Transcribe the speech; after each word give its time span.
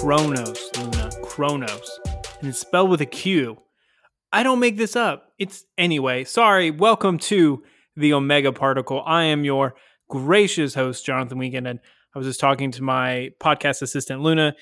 Kronos, 0.00 0.70
Luna. 0.78 1.10
Kronos. 1.22 2.00
And 2.40 2.48
it's 2.48 2.58
spelled 2.58 2.88
with 2.88 3.02
a 3.02 3.06
Q. 3.06 3.58
I 4.32 4.42
don't 4.42 4.58
make 4.58 4.78
this 4.78 4.96
up. 4.96 5.34
It's 5.38 5.66
anyway. 5.76 6.24
Sorry. 6.24 6.70
Welcome 6.70 7.18
to 7.18 7.62
the 7.96 8.14
Omega 8.14 8.50
Particle. 8.50 9.02
I 9.04 9.24
am 9.24 9.44
your 9.44 9.74
gracious 10.08 10.72
host, 10.72 11.04
Jonathan 11.04 11.36
Wiegand. 11.36 11.66
And 11.66 11.80
I 12.14 12.18
was 12.18 12.26
just 12.26 12.40
talking 12.40 12.70
to 12.72 12.82
my 12.82 13.28
podcast 13.40 13.82
assistant, 13.82 14.22
Luna. 14.22 14.54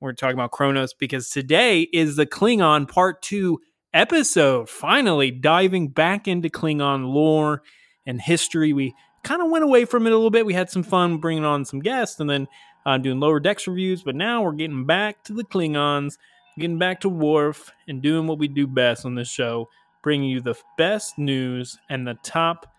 We're 0.00 0.14
talking 0.14 0.32
about 0.32 0.52
Kronos 0.52 0.94
because 0.94 1.28
today 1.28 1.82
is 1.82 2.16
the 2.16 2.24
Klingon 2.24 2.88
Part 2.88 3.20
2 3.20 3.58
episode. 3.92 4.70
Finally, 4.70 5.30
diving 5.30 5.88
back 5.88 6.26
into 6.26 6.48
Klingon 6.48 7.12
lore 7.12 7.60
and 8.06 8.18
history. 8.18 8.72
We 8.72 8.94
kind 9.24 9.42
of 9.42 9.50
went 9.50 9.64
away 9.64 9.84
from 9.84 10.06
it 10.06 10.12
a 10.14 10.16
little 10.16 10.30
bit. 10.30 10.46
We 10.46 10.54
had 10.54 10.70
some 10.70 10.82
fun 10.82 11.18
bringing 11.18 11.44
on 11.44 11.66
some 11.66 11.80
guests 11.80 12.18
and 12.18 12.30
then 12.30 12.46
uh, 12.86 12.96
doing 12.96 13.18
lower 13.18 13.40
decks 13.40 13.66
reviews, 13.66 14.02
but 14.02 14.14
now 14.14 14.42
we're 14.42 14.52
getting 14.52 14.86
back 14.86 15.22
to 15.24 15.34
the 15.34 15.42
Klingons, 15.42 16.16
getting 16.56 16.78
back 16.78 17.00
to 17.00 17.08
Worf, 17.08 17.72
and 17.88 18.00
doing 18.00 18.28
what 18.28 18.38
we 18.38 18.46
do 18.46 18.66
best 18.66 19.04
on 19.04 19.16
this 19.16 19.28
show, 19.28 19.68
bringing 20.02 20.30
you 20.30 20.40
the 20.40 20.54
best 20.78 21.18
news 21.18 21.76
and 21.90 22.06
the 22.06 22.14
top, 22.22 22.72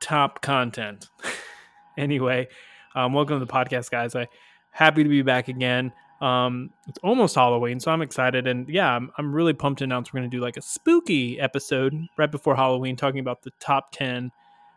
top 0.00 0.40
content. 0.40 1.10
anyway, 1.98 2.48
um, 2.94 3.12
welcome 3.12 3.38
to 3.38 3.44
the 3.44 3.52
podcast, 3.52 3.90
guys. 3.90 4.16
I 4.16 4.28
happy 4.70 5.02
to 5.02 5.10
be 5.10 5.20
back 5.20 5.48
again. 5.48 5.92
Um, 6.22 6.70
it's 6.88 6.98
almost 7.02 7.34
Halloween, 7.34 7.80
so 7.80 7.90
I'm 7.90 8.02
excited, 8.02 8.46
and 8.46 8.66
yeah, 8.66 8.96
I'm, 8.96 9.10
I'm 9.18 9.30
really 9.30 9.52
pumped 9.52 9.78
to 9.78 9.84
announce 9.84 10.12
we're 10.12 10.20
going 10.20 10.30
to 10.30 10.36
do 10.36 10.42
like 10.42 10.56
a 10.56 10.62
spooky 10.62 11.38
episode 11.38 11.94
right 12.16 12.30
before 12.30 12.56
Halloween, 12.56 12.96
talking 12.96 13.20
about 13.20 13.42
the 13.42 13.52
top 13.60 13.92
ten 13.92 14.30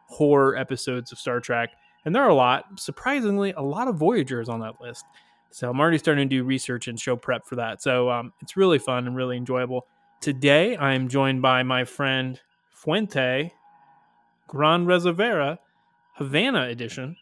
horror 0.08 0.58
episodes 0.58 1.14
of 1.14 1.20
Star 1.20 1.40
Trek 1.40 1.70
and 2.06 2.16
there 2.16 2.24
are 2.24 2.30
a 2.30 2.36
lot. 2.36 2.80
Surprisingly, 2.80 3.52
a 3.54 3.62
lot 3.62 3.88
of 3.88 3.96
Voyagers 3.96 4.50
on 4.50 4.60
that 4.62 4.82
list. 4.82 5.06
So 5.52 5.70
I'm 5.70 5.80
already 5.80 5.98
starting 5.98 6.28
to 6.28 6.36
do 6.36 6.44
research 6.44 6.88
and 6.88 7.00
show 7.00 7.16
prep 7.16 7.46
for 7.46 7.56
that. 7.58 7.82
So 7.82 8.10
um, 8.10 8.34
it's 8.42 8.58
really 8.58 8.80
fun 8.80 9.06
and 9.08 9.16
really 9.16 9.38
enjoyable. 9.38 9.86
Today, 10.20 10.76
I'm 10.78 11.08
joined 11.08 11.42
by 11.42 11.64
my 11.64 11.86
friend 11.86 12.40
Fuente 12.72 13.54
Gran 14.48 14.86
Reservera 14.86 15.60
Havana 16.14 16.68
edition. 16.70 17.16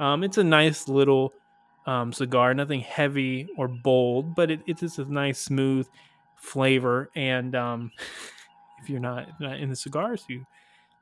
Um, 0.00 0.24
it's 0.24 0.38
a 0.38 0.44
nice 0.44 0.88
little 0.88 1.32
um, 1.86 2.12
cigar, 2.12 2.52
nothing 2.54 2.80
heavy 2.80 3.48
or 3.56 3.68
bold, 3.68 4.34
but 4.34 4.50
it, 4.50 4.60
it's 4.66 4.80
just 4.80 4.98
a 4.98 5.04
nice, 5.04 5.38
smooth 5.38 5.86
flavor. 6.36 7.10
And 7.14 7.54
um, 7.54 7.92
if 8.82 8.90
you're 8.90 9.00
not, 9.00 9.28
not 9.40 9.58
in 9.58 9.70
the 9.70 9.76
cigars, 9.76 10.24
you 10.28 10.44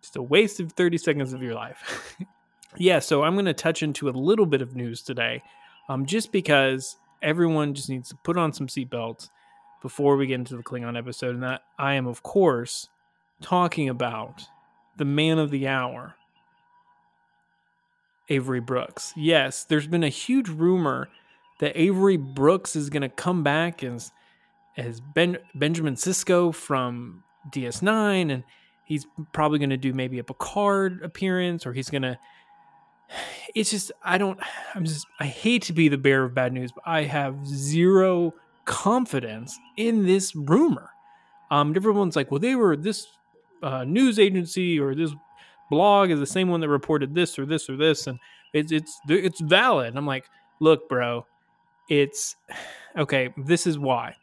just 0.02 0.16
a 0.16 0.22
waste 0.22 0.60
of 0.60 0.72
30 0.72 0.98
seconds 0.98 1.32
of 1.32 1.42
your 1.42 1.54
life. 1.54 2.16
yeah, 2.78 2.98
so 2.98 3.22
I'm 3.22 3.34
going 3.34 3.46
to 3.46 3.54
touch 3.54 3.82
into 3.82 4.08
a 4.08 4.10
little 4.10 4.46
bit 4.46 4.62
of 4.62 4.74
news 4.74 5.02
today, 5.02 5.42
um, 5.88 6.06
just 6.06 6.32
because 6.32 6.96
everyone 7.22 7.74
just 7.74 7.88
needs 7.88 8.08
to 8.10 8.16
put 8.16 8.36
on 8.36 8.52
some 8.52 8.66
seatbelts 8.66 9.30
before 9.82 10.16
we 10.16 10.26
get 10.26 10.34
into 10.34 10.56
the 10.56 10.62
Klingon 10.62 10.98
episode. 10.98 11.34
And 11.34 11.42
that 11.42 11.62
I 11.78 11.94
am, 11.94 12.06
of 12.06 12.22
course, 12.22 12.88
talking 13.40 13.88
about 13.88 14.42
the 14.96 15.04
man 15.04 15.38
of 15.38 15.50
the 15.50 15.68
hour, 15.68 16.16
Avery 18.28 18.60
Brooks. 18.60 19.12
Yes, 19.16 19.64
there's 19.64 19.86
been 19.86 20.04
a 20.04 20.08
huge 20.08 20.48
rumor 20.48 21.08
that 21.60 21.72
Avery 21.74 22.16
Brooks 22.16 22.76
is 22.76 22.90
going 22.90 23.02
to 23.02 23.08
come 23.08 23.42
back 23.42 23.82
as 23.82 24.12
as 24.76 25.00
ben, 25.00 25.38
Benjamin 25.54 25.94
Sisko 25.94 26.54
from 26.54 27.22
DS9, 27.50 28.30
and 28.30 28.44
he's 28.84 29.06
probably 29.32 29.58
going 29.58 29.70
to 29.70 29.78
do 29.78 29.94
maybe 29.94 30.18
a 30.18 30.24
Picard 30.24 31.02
appearance, 31.02 31.66
or 31.66 31.72
he's 31.72 31.88
going 31.88 32.02
to 32.02 32.18
it's 33.54 33.70
just 33.70 33.92
I 34.02 34.18
don't 34.18 34.38
I'm 34.74 34.84
just 34.84 35.06
I 35.20 35.26
hate 35.26 35.62
to 35.64 35.72
be 35.72 35.88
the 35.88 35.98
bearer 35.98 36.24
of 36.24 36.34
bad 36.34 36.52
news, 36.52 36.72
but 36.72 36.84
I 36.86 37.04
have 37.04 37.46
zero 37.46 38.34
confidence 38.64 39.58
in 39.76 40.06
this 40.06 40.34
rumor. 40.34 40.90
Um, 41.50 41.74
everyone's 41.76 42.16
like, 42.16 42.30
well, 42.30 42.40
they 42.40 42.54
were 42.54 42.76
this 42.76 43.06
uh, 43.62 43.84
news 43.84 44.18
agency 44.18 44.78
or 44.78 44.94
this 44.94 45.12
blog 45.70 46.10
is 46.10 46.18
the 46.18 46.26
same 46.26 46.48
one 46.48 46.60
that 46.60 46.68
reported 46.68 47.14
this 47.14 47.38
or 47.38 47.46
this 47.46 47.68
or 47.68 47.76
this, 47.76 48.06
and 48.06 48.18
it's 48.52 48.72
it's 48.72 49.00
it's 49.08 49.40
valid. 49.40 49.88
And 49.88 49.98
I'm 49.98 50.06
like, 50.06 50.24
look, 50.60 50.88
bro, 50.88 51.26
it's 51.88 52.36
okay. 52.96 53.32
This 53.36 53.66
is 53.66 53.78
why 53.78 54.16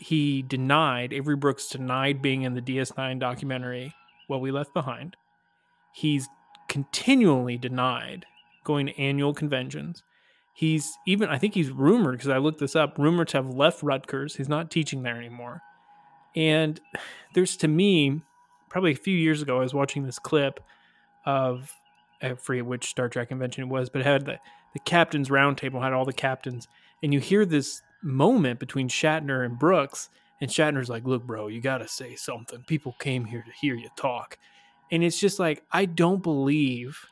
he 0.00 0.42
denied 0.42 1.12
Avery 1.12 1.36
Brooks 1.36 1.68
denied 1.68 2.22
being 2.22 2.42
in 2.42 2.54
the 2.54 2.62
DS9 2.62 3.20
documentary. 3.20 3.94
What 4.26 4.40
we 4.40 4.50
left 4.50 4.72
behind. 4.72 5.16
He's 5.92 6.28
continually 6.70 7.58
denied 7.58 8.24
going 8.62 8.86
to 8.86 8.98
annual 8.98 9.34
conventions. 9.34 10.04
He's 10.54 10.96
even, 11.04 11.28
I 11.28 11.36
think 11.36 11.52
he's 11.54 11.70
rumored, 11.70 12.12
because 12.16 12.30
I 12.30 12.38
looked 12.38 12.60
this 12.60 12.76
up, 12.76 12.96
rumored 12.96 13.28
to 13.28 13.38
have 13.38 13.52
left 13.52 13.82
Rutgers. 13.82 14.36
He's 14.36 14.48
not 14.48 14.70
teaching 14.70 15.02
there 15.02 15.16
anymore. 15.16 15.62
And 16.36 16.80
there's 17.34 17.56
to 17.58 17.68
me, 17.68 18.22
probably 18.68 18.92
a 18.92 18.96
few 18.96 19.16
years 19.16 19.42
ago, 19.42 19.56
I 19.56 19.62
was 19.62 19.74
watching 19.74 20.04
this 20.04 20.20
clip 20.20 20.60
of, 21.26 21.72
I 22.22 22.34
forget 22.34 22.64
which 22.64 22.88
Star 22.88 23.08
Trek 23.08 23.30
convention 23.30 23.64
it 23.64 23.68
was, 23.68 23.90
but 23.90 24.02
it 24.02 24.06
had 24.06 24.26
the, 24.26 24.38
the 24.72 24.80
captain's 24.80 25.28
roundtable, 25.28 25.82
had 25.82 25.92
all 25.92 26.04
the 26.04 26.12
captains. 26.12 26.68
And 27.02 27.12
you 27.12 27.18
hear 27.18 27.44
this 27.44 27.82
moment 28.02 28.60
between 28.60 28.88
Shatner 28.88 29.44
and 29.44 29.58
Brooks. 29.58 30.08
And 30.40 30.48
Shatner's 30.48 30.88
like, 30.88 31.04
look, 31.04 31.24
bro, 31.26 31.48
you 31.48 31.60
got 31.60 31.78
to 31.78 31.88
say 31.88 32.14
something. 32.14 32.62
People 32.68 32.94
came 33.00 33.24
here 33.24 33.42
to 33.42 33.52
hear 33.60 33.74
you 33.74 33.88
talk. 33.96 34.38
And 34.90 35.04
it's 35.04 35.18
just 35.18 35.38
like, 35.38 35.62
I 35.70 35.84
don't 35.84 36.22
believe 36.22 37.06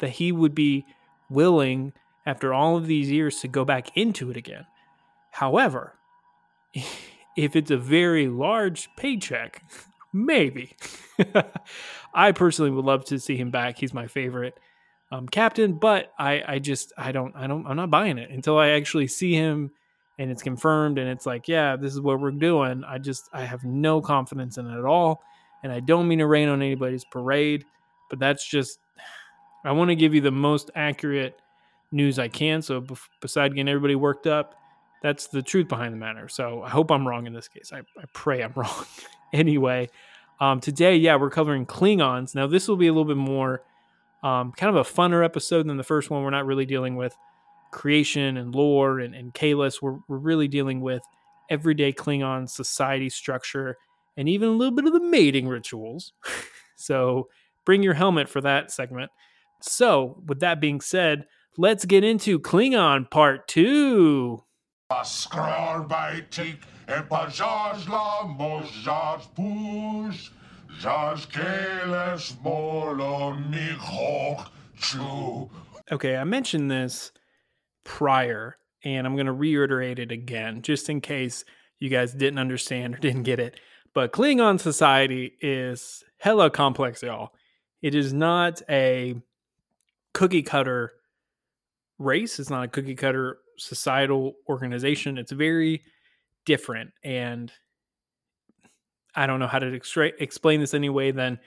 that 0.00 0.10
he 0.10 0.32
would 0.32 0.54
be 0.54 0.86
willing, 1.28 1.92
after 2.26 2.52
all 2.52 2.76
of 2.76 2.86
these 2.86 3.10
years, 3.10 3.40
to 3.40 3.48
go 3.48 3.64
back 3.64 3.96
into 3.96 4.30
it 4.30 4.36
again. 4.36 4.66
However, 5.30 5.94
if 7.36 7.54
it's 7.56 7.70
a 7.70 7.76
very 7.76 8.28
large 8.28 8.88
paycheck, 8.96 9.62
maybe. 10.12 10.76
I 12.14 12.32
personally 12.32 12.70
would 12.70 12.84
love 12.84 13.04
to 13.06 13.18
see 13.18 13.36
him 13.36 13.50
back. 13.50 13.78
He's 13.78 13.94
my 13.94 14.06
favorite 14.06 14.58
um, 15.12 15.28
captain, 15.28 15.74
but 15.74 16.12
I, 16.18 16.42
I 16.46 16.58
just, 16.58 16.92
I 16.96 17.12
don't, 17.12 17.34
I 17.36 17.46
don't, 17.46 17.66
I'm 17.66 17.76
not 17.76 17.90
buying 17.90 18.18
it 18.18 18.30
until 18.30 18.58
I 18.58 18.70
actually 18.70 19.06
see 19.06 19.34
him 19.34 19.70
and 20.18 20.30
it's 20.30 20.42
confirmed 20.42 20.98
and 20.98 21.08
it's 21.08 21.26
like, 21.26 21.48
yeah, 21.48 21.76
this 21.76 21.92
is 21.92 22.00
what 22.00 22.20
we're 22.20 22.30
doing. 22.30 22.84
I 22.86 22.98
just, 22.98 23.28
I 23.32 23.42
have 23.42 23.64
no 23.64 24.00
confidence 24.00 24.58
in 24.58 24.66
it 24.66 24.78
at 24.78 24.84
all. 24.84 25.22
And 25.62 25.72
I 25.72 25.80
don't 25.80 26.08
mean 26.08 26.18
to 26.18 26.26
rain 26.26 26.48
on 26.48 26.62
anybody's 26.62 27.04
parade, 27.04 27.64
but 28.08 28.18
that's 28.18 28.46
just, 28.48 28.78
I 29.64 29.72
want 29.72 29.90
to 29.90 29.94
give 29.94 30.14
you 30.14 30.20
the 30.20 30.30
most 30.30 30.70
accurate 30.74 31.38
news 31.92 32.18
I 32.18 32.28
can. 32.28 32.62
So, 32.62 32.84
beside 33.20 33.54
getting 33.54 33.68
everybody 33.68 33.94
worked 33.94 34.26
up, 34.26 34.54
that's 35.02 35.26
the 35.26 35.42
truth 35.42 35.68
behind 35.68 35.92
the 35.92 35.98
matter. 35.98 36.28
So, 36.28 36.62
I 36.62 36.70
hope 36.70 36.90
I'm 36.90 37.06
wrong 37.06 37.26
in 37.26 37.32
this 37.32 37.48
case. 37.48 37.72
I, 37.72 37.78
I 37.78 38.04
pray 38.12 38.42
I'm 38.42 38.52
wrong. 38.56 38.86
anyway, 39.32 39.90
um, 40.40 40.60
today, 40.60 40.96
yeah, 40.96 41.16
we're 41.16 41.30
covering 41.30 41.66
Klingons. 41.66 42.34
Now, 42.34 42.46
this 42.46 42.66
will 42.66 42.76
be 42.76 42.86
a 42.86 42.92
little 42.92 43.04
bit 43.04 43.18
more 43.18 43.62
um, 44.22 44.52
kind 44.52 44.74
of 44.74 44.86
a 44.86 44.88
funner 44.88 45.24
episode 45.24 45.66
than 45.68 45.76
the 45.76 45.84
first 45.84 46.10
one. 46.10 46.22
We're 46.22 46.30
not 46.30 46.46
really 46.46 46.66
dealing 46.66 46.96
with 46.96 47.14
creation 47.70 48.36
and 48.36 48.54
lore 48.54 48.98
and, 49.00 49.14
and 49.14 49.32
Kahless. 49.34 49.82
We're, 49.82 49.98
we're 50.08 50.18
really 50.18 50.48
dealing 50.48 50.80
with 50.80 51.02
everyday 51.50 51.92
Klingon 51.92 52.48
society 52.48 53.10
structure 53.10 53.76
and 54.16 54.28
even 54.28 54.48
a 54.48 54.52
little 54.52 54.74
bit 54.74 54.86
of 54.86 54.92
the 54.92 55.00
mating 55.00 55.48
rituals. 55.48 56.12
so 56.76 57.28
bring 57.64 57.82
your 57.82 57.94
helmet 57.94 58.28
for 58.28 58.40
that 58.40 58.70
segment. 58.70 59.10
So, 59.62 60.22
with 60.26 60.40
that 60.40 60.60
being 60.60 60.80
said, 60.80 61.26
let's 61.58 61.84
get 61.84 62.02
into 62.02 62.38
Klingon 62.38 63.10
Part 63.10 63.46
2. 63.48 64.42
Okay, 75.92 76.16
I 76.16 76.24
mentioned 76.24 76.70
this 76.70 77.12
prior, 77.84 78.56
and 78.84 79.06
I'm 79.06 79.14
going 79.14 79.26
to 79.26 79.32
reiterate 79.32 79.98
it 79.98 80.10
again 80.10 80.62
just 80.62 80.88
in 80.88 81.00
case 81.00 81.44
you 81.78 81.88
guys 81.88 82.12
didn't 82.12 82.38
understand 82.38 82.94
or 82.94 82.98
didn't 82.98 83.24
get 83.24 83.40
it. 83.40 83.60
But 83.94 84.12
Klingon 84.12 84.60
society 84.60 85.32
is 85.40 86.04
hella 86.18 86.50
complex, 86.50 87.02
y'all. 87.02 87.32
It 87.82 87.94
is 87.94 88.12
not 88.12 88.62
a 88.68 89.14
cookie 90.12 90.42
cutter 90.42 90.92
race. 91.98 92.38
It's 92.38 92.50
not 92.50 92.64
a 92.64 92.68
cookie 92.68 92.94
cutter 92.94 93.38
societal 93.58 94.34
organization. 94.48 95.18
It's 95.18 95.32
very 95.32 95.82
different. 96.44 96.92
And 97.02 97.52
I 99.14 99.26
don't 99.26 99.40
know 99.40 99.46
how 99.46 99.58
to 99.58 99.74
extra- 99.74 100.12
explain 100.18 100.60
this 100.60 100.74
anyway, 100.74 101.10
then 101.10 101.38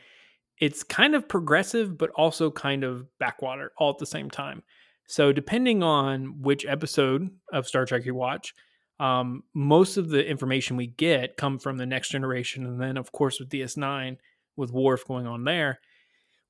it's 0.59 0.83
kind 0.83 1.15
of 1.15 1.27
progressive, 1.27 1.97
but 1.97 2.09
also 2.11 2.51
kind 2.51 2.83
of 2.83 3.07
backwater 3.19 3.71
all 3.77 3.89
at 3.89 3.97
the 3.97 4.05
same 4.05 4.29
time. 4.29 4.63
So, 5.07 5.33
depending 5.33 5.83
on 5.83 6.41
which 6.41 6.65
episode 6.65 7.29
of 7.51 7.67
Star 7.67 7.85
Trek 7.85 8.05
you 8.05 8.15
watch, 8.15 8.53
um, 9.03 9.43
most 9.53 9.97
of 9.97 10.07
the 10.07 10.25
information 10.25 10.77
we 10.77 10.87
get 10.87 11.35
come 11.35 11.59
from 11.59 11.75
the 11.75 11.85
next 11.85 12.09
generation. 12.09 12.65
And 12.65 12.79
then, 12.79 12.95
of 12.95 13.11
course, 13.11 13.37
with 13.37 13.49
DS9, 13.49 14.15
with 14.55 14.71
Worf 14.71 15.05
going 15.05 15.27
on 15.27 15.43
there, 15.43 15.81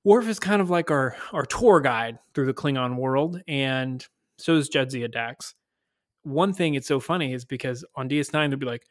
Worf 0.03 0.27
is 0.27 0.39
kind 0.39 0.61
of 0.61 0.69
like 0.69 0.91
our, 0.91 1.15
our 1.31 1.47
tour 1.47 1.81
guide 1.81 2.19
through 2.35 2.45
the 2.45 2.53
Klingon 2.53 2.95
world. 2.97 3.41
And 3.47 4.05
so 4.37 4.55
is 4.55 4.69
Jadzia 4.69 5.11
Dax. 5.11 5.55
One 6.21 6.53
thing 6.53 6.75
it's 6.75 6.87
so 6.87 6.99
funny 6.99 7.33
is 7.33 7.43
because 7.43 7.83
on 7.95 8.07
DS9, 8.07 8.51
they'll 8.51 8.59
be 8.59 8.67
like, 8.67 8.85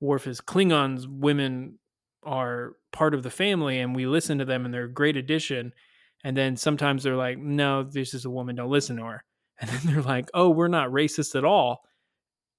Worf 0.00 0.28
is 0.28 0.40
Klingons, 0.40 1.08
women 1.08 1.80
are 2.22 2.74
part 2.92 3.14
of 3.14 3.24
the 3.24 3.30
family, 3.30 3.80
and 3.80 3.96
we 3.96 4.06
listen 4.06 4.38
to 4.38 4.44
them 4.44 4.64
and 4.64 4.72
they're 4.72 4.84
a 4.84 4.92
great 4.92 5.16
addition. 5.16 5.72
And 6.22 6.36
then 6.36 6.56
sometimes 6.56 7.02
they're 7.02 7.16
like, 7.16 7.38
no, 7.38 7.82
this 7.82 8.14
is 8.14 8.24
a 8.26 8.30
woman, 8.30 8.54
don't 8.54 8.70
listen 8.70 8.96
to 8.98 9.04
her. 9.04 9.24
And 9.60 9.68
then 9.70 9.80
they're 9.92 10.02
like, 10.02 10.30
oh, 10.34 10.50
we're 10.50 10.68
not 10.68 10.90
racist 10.90 11.34
at 11.34 11.44
all. 11.44 11.80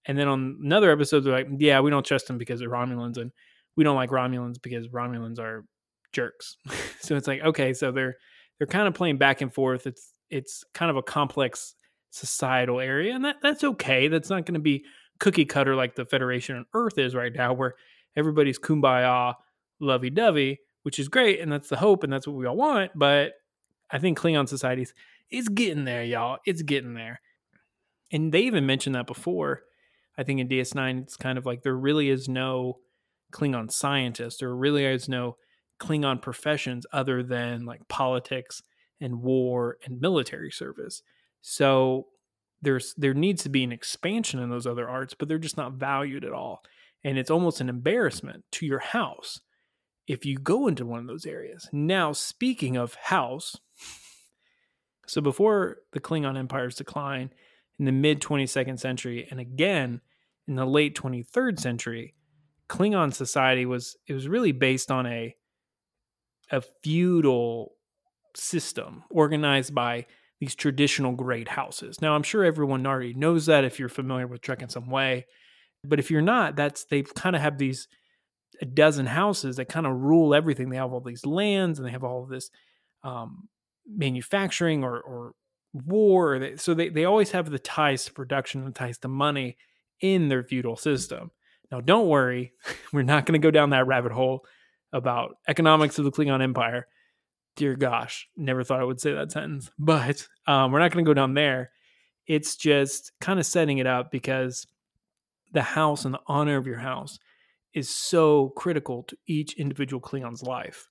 And 0.05 0.17
then 0.17 0.27
on 0.27 0.59
another 0.63 0.91
episode, 0.91 1.21
they're 1.21 1.33
like, 1.33 1.47
yeah, 1.57 1.79
we 1.81 1.91
don't 1.91 2.05
trust 2.05 2.27
them 2.27 2.37
because 2.37 2.59
they're 2.59 2.69
Romulans, 2.69 3.17
and 3.17 3.31
we 3.75 3.83
don't 3.83 3.95
like 3.95 4.09
Romulans 4.09 4.61
because 4.61 4.87
Romulans 4.87 5.39
are 5.39 5.65
jerks. 6.13 6.57
so 6.99 7.15
it's 7.15 7.27
like, 7.27 7.41
okay, 7.41 7.73
so 7.73 7.91
they're 7.91 8.15
they're 8.57 8.67
kind 8.67 8.87
of 8.87 8.93
playing 8.93 9.17
back 9.17 9.41
and 9.41 9.53
forth. 9.53 9.87
It's 9.87 10.13
it's 10.29 10.63
kind 10.73 10.89
of 10.89 10.97
a 10.97 11.03
complex 11.03 11.75
societal 12.11 12.79
area, 12.79 13.13
and 13.13 13.25
that 13.25 13.37
that's 13.41 13.63
okay. 13.63 14.07
That's 14.07 14.29
not 14.29 14.45
going 14.45 14.55
to 14.55 14.59
be 14.59 14.85
cookie 15.19 15.45
cutter 15.45 15.75
like 15.75 15.95
the 15.95 16.05
Federation 16.05 16.55
on 16.55 16.65
Earth 16.73 16.97
is 16.97 17.13
right 17.13 17.33
now, 17.33 17.53
where 17.53 17.75
everybody's 18.15 18.59
kumbaya, 18.59 19.35
lovey 19.79 20.09
dovey, 20.09 20.59
which 20.83 20.97
is 20.97 21.07
great, 21.07 21.39
and 21.39 21.51
that's 21.51 21.69
the 21.69 21.77
hope, 21.77 22.03
and 22.03 22.11
that's 22.11 22.27
what 22.27 22.35
we 22.37 22.45
all 22.45 22.55
want. 22.55 22.91
But 22.95 23.33
I 23.91 23.99
think 23.99 24.17
Klingon 24.17 24.47
societies 24.47 24.93
is 25.31 25.49
getting 25.49 25.85
there, 25.85 26.03
y'all. 26.03 26.39
It's 26.45 26.61
getting 26.61 26.93
there. 26.93 27.21
And 28.11 28.31
they 28.31 28.41
even 28.41 28.65
mentioned 28.65 28.95
that 28.95 29.07
before. 29.07 29.61
I 30.19 30.23
think 30.23 30.41
in 30.41 30.49
DS9, 30.49 31.03
it's 31.03 31.15
kind 31.15 31.37
of 31.37 31.45
like 31.45 31.63
there 31.63 31.77
really 31.77 32.09
is 32.09 32.27
no 32.27 32.79
Klingon 33.31 33.71
scientist. 33.71 34.41
There 34.41 34.53
really 34.53 34.83
is 34.83 35.07
no 35.07 35.37
Klingon 35.79 36.21
professions 36.21 36.85
other 36.91 37.23
than 37.23 37.65
like 37.65 37.87
politics 37.87 38.61
and 38.99 39.21
war 39.21 39.77
and 39.85 40.01
military 40.01 40.51
service. 40.51 41.01
So 41.41 42.07
there's 42.61 42.93
there 42.97 43.13
needs 43.13 43.43
to 43.43 43.49
be 43.49 43.63
an 43.63 43.71
expansion 43.71 44.41
in 44.41 44.49
those 44.49 44.67
other 44.67 44.89
arts, 44.89 45.13
but 45.17 45.29
they're 45.29 45.37
just 45.37 45.55
not 45.55 45.73
valued 45.73 46.25
at 46.25 46.33
all. 46.33 46.63
And 47.01 47.17
it's 47.17 47.31
almost 47.31 47.61
an 47.61 47.69
embarrassment 47.69 48.43
to 48.51 48.65
your 48.65 48.79
house 48.79 49.39
if 50.05 50.25
you 50.25 50.37
go 50.37 50.67
into 50.67 50.85
one 50.85 50.99
of 50.99 51.07
those 51.07 51.25
areas. 51.25 51.69
Now, 51.71 52.11
speaking 52.11 52.75
of 52.75 52.95
house, 52.95 53.55
so 55.07 55.21
before 55.21 55.77
the 55.93 56.01
Klingon 56.01 56.37
Empire's 56.37 56.75
decline 56.75 57.31
in 57.77 57.85
the 57.85 57.93
mid 57.93 58.19
22nd 58.19 58.81
century, 58.81 59.25
and 59.31 59.39
again 59.39 60.01
in 60.49 60.55
the 60.55 60.65
late 60.65 60.95
23rd 60.95 61.59
century, 61.59 62.15
Klingon 62.67 63.13
society 63.13 63.65
was 63.65 63.95
it 64.07 64.13
was 64.13 64.27
really 64.27 64.51
based 64.51 64.91
on 64.91 65.05
a 65.05 65.35
a 66.51 66.61
feudal 66.83 67.73
system 68.35 69.03
organized 69.11 69.73
by 69.73 70.07
these 70.39 70.55
traditional 70.55 71.11
great 71.11 71.47
houses. 71.47 72.01
Now, 72.01 72.15
I'm 72.15 72.23
sure 72.23 72.43
everyone 72.43 72.87
already 72.87 73.13
knows 73.13 73.45
that 73.45 73.63
if 73.63 73.79
you're 73.79 73.89
familiar 73.89 74.25
with 74.25 74.41
Trek 74.41 74.61
in 74.61 74.69
some 74.69 74.89
way, 74.89 75.25
but 75.83 75.99
if 75.99 76.09
you're 76.09 76.21
not, 76.21 76.55
that's 76.55 76.85
they 76.85 77.03
kind 77.03 77.35
of 77.35 77.41
have 77.41 77.57
these 77.57 77.87
a 78.61 78.65
dozen 78.65 79.05
houses 79.05 79.55
that 79.57 79.69
kind 79.69 79.85
of 79.85 79.95
rule 79.95 80.33
everything. 80.33 80.69
They 80.69 80.77
have 80.77 80.91
all 80.91 80.99
these 80.99 81.25
lands 81.25 81.79
and 81.79 81.87
they 81.87 81.91
have 81.91 82.03
all 82.03 82.23
of 82.23 82.29
this 82.29 82.49
um, 83.03 83.47
manufacturing 83.87 84.83
or, 84.83 84.99
or 84.99 85.33
war. 85.73 86.57
So 86.57 86.73
they, 86.73 86.89
they 86.89 87.05
always 87.05 87.31
have 87.31 87.49
the 87.51 87.59
ties 87.59 88.05
to 88.05 88.13
production 88.13 88.65
and 88.65 88.75
ties 88.75 88.97
to 88.99 89.07
money 89.07 89.57
in 90.01 90.29
their 90.29 90.43
feudal 90.43 90.75
system. 90.75 91.31
Now, 91.71 91.81
don't 91.81 92.07
worry, 92.07 92.53
we're 92.93 93.03
not 93.03 93.25
going 93.25 93.39
to 93.39 93.45
go 93.45 93.51
down 93.51 93.71
that 93.71 93.87
rabbit 93.87 94.11
hole 94.11 94.45
about 94.91 95.37
economics 95.47 95.99
of 95.99 96.05
the 96.05 96.11
Klingon 96.11 96.41
Empire. 96.41 96.87
Dear 97.55 97.75
gosh, 97.75 98.27
never 98.37 98.63
thought 98.63 98.79
I 98.79 98.85
would 98.85 99.01
say 99.01 99.13
that 99.13 99.31
sentence, 99.31 99.69
but 99.77 100.27
um, 100.47 100.71
we're 100.71 100.79
not 100.79 100.91
going 100.91 101.03
to 101.03 101.09
go 101.09 101.13
down 101.13 101.33
there. 101.33 101.71
It's 102.25 102.55
just 102.55 103.11
kind 103.19 103.39
of 103.39 103.45
setting 103.45 103.79
it 103.79 103.87
up 103.87 104.11
because 104.11 104.65
the 105.51 105.61
house 105.61 106.05
and 106.05 106.13
the 106.13 106.21
honor 106.27 106.57
of 106.57 106.67
your 106.67 106.77
house 106.77 107.19
is 107.73 107.89
so 107.89 108.49
critical 108.49 109.03
to 109.03 109.17
each 109.27 109.53
individual 109.53 110.01
Klingons 110.01 110.43
life. 110.43 110.87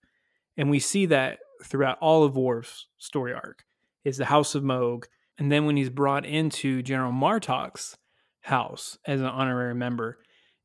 And 0.56 0.70
we 0.70 0.78
see 0.78 1.06
that 1.06 1.38
throughout 1.64 1.98
all 2.00 2.24
of 2.24 2.36
Worf's 2.36 2.86
story 2.98 3.32
arc 3.32 3.64
is 4.04 4.16
the 4.16 4.24
House 4.24 4.54
of 4.54 4.64
Mogh. 4.64 5.06
And 5.38 5.50
then 5.50 5.66
when 5.66 5.76
he's 5.76 5.90
brought 5.90 6.26
into 6.26 6.82
General 6.82 7.12
Martok's 7.12 7.96
house 8.48 8.98
as 9.06 9.20
an 9.20 9.26
honorary 9.26 9.74
member. 9.74 10.18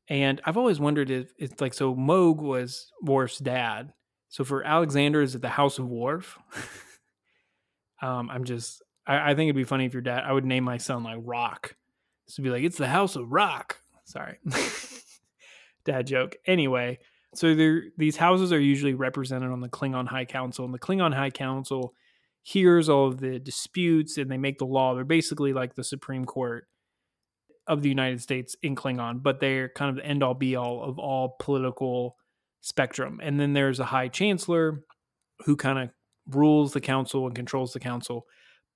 And 0.08 0.40
I've 0.44 0.56
always 0.56 0.80
wondered 0.80 1.10
if 1.10 1.32
it's 1.38 1.60
like 1.60 1.74
so 1.74 1.94
Mogh 1.94 2.40
was 2.40 2.90
Worf's 3.02 3.38
dad. 3.38 3.92
So 4.28 4.44
for 4.44 4.64
Alexander, 4.64 5.22
is 5.22 5.34
it 5.34 5.42
the 5.42 5.48
House 5.48 5.78
of 5.78 5.86
Worf? 5.86 6.38
um, 8.02 8.30
I'm 8.30 8.44
just 8.44 8.82
I, 9.06 9.30
I, 9.30 9.34
think 9.34 9.48
it'd 9.48 9.56
be 9.56 9.64
funny 9.64 9.86
if 9.86 9.92
your 9.92 10.02
dad 10.02 10.24
I 10.26 10.32
would 10.32 10.44
name 10.44 10.64
my 10.64 10.78
son 10.78 11.04
like 11.04 11.18
Rock. 11.22 11.76
So 12.26 12.42
be 12.42 12.50
like, 12.50 12.64
it's 12.64 12.78
the 12.78 12.88
House 12.88 13.16
of 13.16 13.30
Rock. 13.30 13.80
Sorry. 14.04 14.38
dad 15.84 16.06
joke. 16.06 16.36
Anyway, 16.46 16.98
so 17.34 17.54
these 17.96 18.16
houses 18.16 18.52
are 18.52 18.60
usually 18.60 18.94
represented 18.94 19.50
on 19.50 19.60
the 19.60 19.68
Klingon 19.68 20.06
High 20.06 20.24
Council, 20.24 20.64
and 20.64 20.72
the 20.72 20.78
Klingon 20.78 21.14
High 21.14 21.30
Council 21.30 21.94
hears 22.42 22.88
all 22.88 23.08
of 23.08 23.20
the 23.20 23.38
disputes 23.38 24.18
and 24.18 24.30
they 24.30 24.36
make 24.36 24.58
the 24.58 24.66
law. 24.66 24.94
They're 24.94 25.04
basically 25.04 25.52
like 25.52 25.74
the 25.74 25.84
Supreme 25.84 26.26
Court 26.26 26.68
of 27.66 27.82
the 27.82 27.88
United 27.88 28.20
States 28.20 28.56
in 28.62 28.74
Klingon, 28.74 29.22
but 29.22 29.40
they're 29.40 29.68
kind 29.70 29.90
of 29.90 29.96
the 29.96 30.06
end 30.06 30.22
all 30.22 30.34
be 30.34 30.56
all 30.56 30.82
of 30.82 30.98
all 30.98 31.36
political 31.40 32.16
spectrum. 32.60 33.20
And 33.22 33.38
then 33.40 33.52
there's 33.52 33.80
a 33.80 33.86
High 33.86 34.08
Chancellor 34.08 34.82
who 35.46 35.56
kind 35.56 35.78
of 35.78 35.90
rules 36.28 36.72
the 36.72 36.80
council 36.80 37.26
and 37.26 37.34
controls 37.34 37.72
the 37.72 37.80
council, 37.80 38.26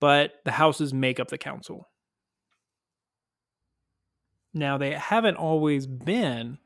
but 0.00 0.32
the 0.44 0.52
houses 0.52 0.92
make 0.92 1.20
up 1.20 1.28
the 1.28 1.38
council. 1.38 1.88
Now, 4.54 4.78
they 4.78 4.92
haven't 4.92 5.36
always 5.36 5.86
been 5.86 6.58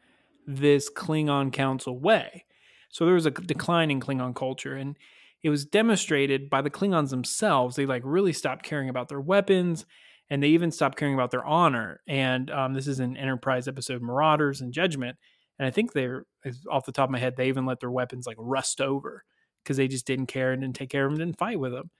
this 0.46 0.90
Klingon 0.90 1.52
council 1.52 1.98
way. 1.98 2.44
So 2.90 3.04
there 3.04 3.14
was 3.14 3.26
a 3.26 3.30
decline 3.30 3.90
in 3.90 4.00
Klingon 4.00 4.34
culture, 4.34 4.74
and 4.74 4.96
it 5.42 5.50
was 5.50 5.64
demonstrated 5.64 6.48
by 6.48 6.62
the 6.62 6.70
Klingons 6.70 7.10
themselves. 7.10 7.76
They 7.76 7.86
like 7.86 8.02
really 8.04 8.32
stopped 8.32 8.64
caring 8.64 8.88
about 8.88 9.08
their 9.08 9.20
weapons, 9.20 9.86
and 10.30 10.42
they 10.42 10.48
even 10.48 10.70
stopped 10.70 10.98
caring 10.98 11.14
about 11.14 11.30
their 11.30 11.44
honor. 11.44 12.00
And 12.08 12.50
um, 12.50 12.74
this 12.74 12.86
is 12.86 13.00
an 13.00 13.16
Enterprise 13.16 13.68
episode, 13.68 14.02
Marauders 14.02 14.60
and 14.60 14.72
Judgment. 14.72 15.16
And 15.58 15.66
I 15.66 15.70
think 15.70 15.92
they're 15.92 16.24
off 16.70 16.86
the 16.86 16.92
top 16.92 17.08
of 17.08 17.12
my 17.12 17.18
head, 17.18 17.36
they 17.36 17.48
even 17.48 17.66
let 17.66 17.80
their 17.80 17.90
weapons 17.90 18.26
like 18.26 18.36
rust 18.38 18.80
over 18.80 19.24
because 19.62 19.76
they 19.76 19.88
just 19.88 20.06
didn't 20.06 20.26
care 20.26 20.52
and 20.52 20.62
didn't 20.62 20.76
take 20.76 20.90
care 20.90 21.06
of 21.06 21.12
them, 21.12 21.18
didn't 21.18 21.38
fight 21.38 21.60
with 21.60 21.72
them. 21.72 21.90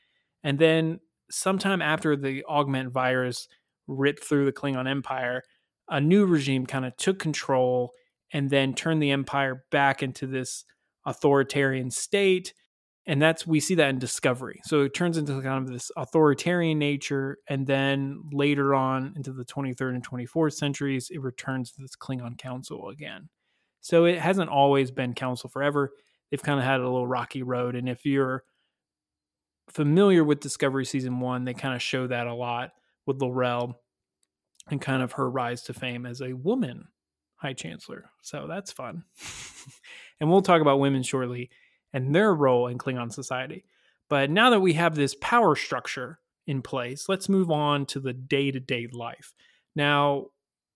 And 0.43 0.59
then 0.59 1.01
sometime 1.31 1.81
after 1.81 2.17
the 2.17 2.45
augment 2.45 2.93
virus 2.93 3.49
ripped 3.87 4.25
through 4.25 4.47
the 4.47 4.53
Klingon 4.53 4.89
Empire, 4.89 5.43
a 5.89 6.01
new 6.01 6.27
regime 6.27 6.67
kind 6.67 6.85
of 6.85 6.97
took 6.97 7.19
control 7.19 7.93
and 8.33 8.51
then 8.51 8.75
turned 8.75 9.03
the 9.03 9.11
empire 9.11 9.65
back 9.71 10.03
into 10.03 10.27
this 10.27 10.65
authoritarian 11.05 11.91
state 11.91 12.55
and 13.07 13.21
that's 13.21 13.47
we 13.47 13.61
see 13.61 13.75
that 13.75 13.91
in 13.91 13.99
discovery 13.99 14.61
so 14.65 14.83
it 14.83 14.95
turns 14.95 15.17
into 15.17 15.41
kind 15.43 15.65
of 15.65 15.73
this 15.73 15.91
authoritarian 15.97 16.79
nature 16.79 17.39
and 17.49 17.67
then 17.67 18.23
later 18.33 18.75
on 18.75 19.13
into 19.17 19.33
the 19.33 19.45
23rd 19.45 19.95
and 19.95 20.09
24th 20.09 20.55
centuries 20.55 21.11
it 21.11 21.21
returns 21.21 21.73
to 21.73 21.81
this 21.81 21.97
klingon 21.97 22.39
council 22.39 22.89
again 22.89 23.29
so 23.81 24.05
it 24.05 24.19
hasn't 24.19 24.51
always 24.51 24.91
been 24.91 25.15
council 25.15 25.51
forever 25.51 25.91
they've 26.31 26.43
kind 26.43 26.59
of 26.59 26.65
had 26.65 26.81
a 26.81 26.85
little 26.85 27.07
rocky 27.07 27.43
road 27.43 27.75
and 27.75 27.89
if 27.89 28.05
you're 28.05 28.45
familiar 29.69 30.23
with 30.23 30.41
discovery 30.41 30.85
season 30.85 31.21
one 31.21 31.45
they 31.45 31.55
kind 31.55 31.75
of 31.75 31.83
show 31.83 32.07
that 32.07 32.27
a 32.27 32.35
lot 32.35 32.71
with 33.07 33.21
L'Rell 33.21 33.81
and 34.71 34.81
kind 34.81 35.03
of 35.03 35.13
her 35.13 35.29
rise 35.29 35.63
to 35.63 35.75
fame 35.75 36.07
as 36.07 36.21
a 36.21 36.35
woman 36.35 36.87
High 37.43 37.55
Chancellor. 37.55 38.09
So 38.23 38.47
that's 38.47 38.71
fun. 38.71 39.03
and 40.21 40.31
we'll 40.31 40.43
talk 40.43 40.61
about 40.61 40.79
women 40.79 41.03
shortly 41.03 41.51
and 41.93 42.15
their 42.15 42.35
role 42.35 42.67
in 42.67 42.79
Klingon 42.79 43.13
society. 43.13 43.65
But 44.09 44.31
now 44.31 44.51
that 44.51 44.61
we 44.61 44.75
have 44.75 44.95
this 44.95 45.15
power 45.21 45.57
structure 45.57 46.19
in 46.47 46.63
place, 46.63 47.09
let's 47.09 47.29
move 47.29 47.51
on 47.51 47.87
to 47.87 48.01
the 48.01 48.13
day 48.13 48.51
to 48.51 48.61
day 48.61 48.89
life. 48.93 49.33
Now, 49.75 50.27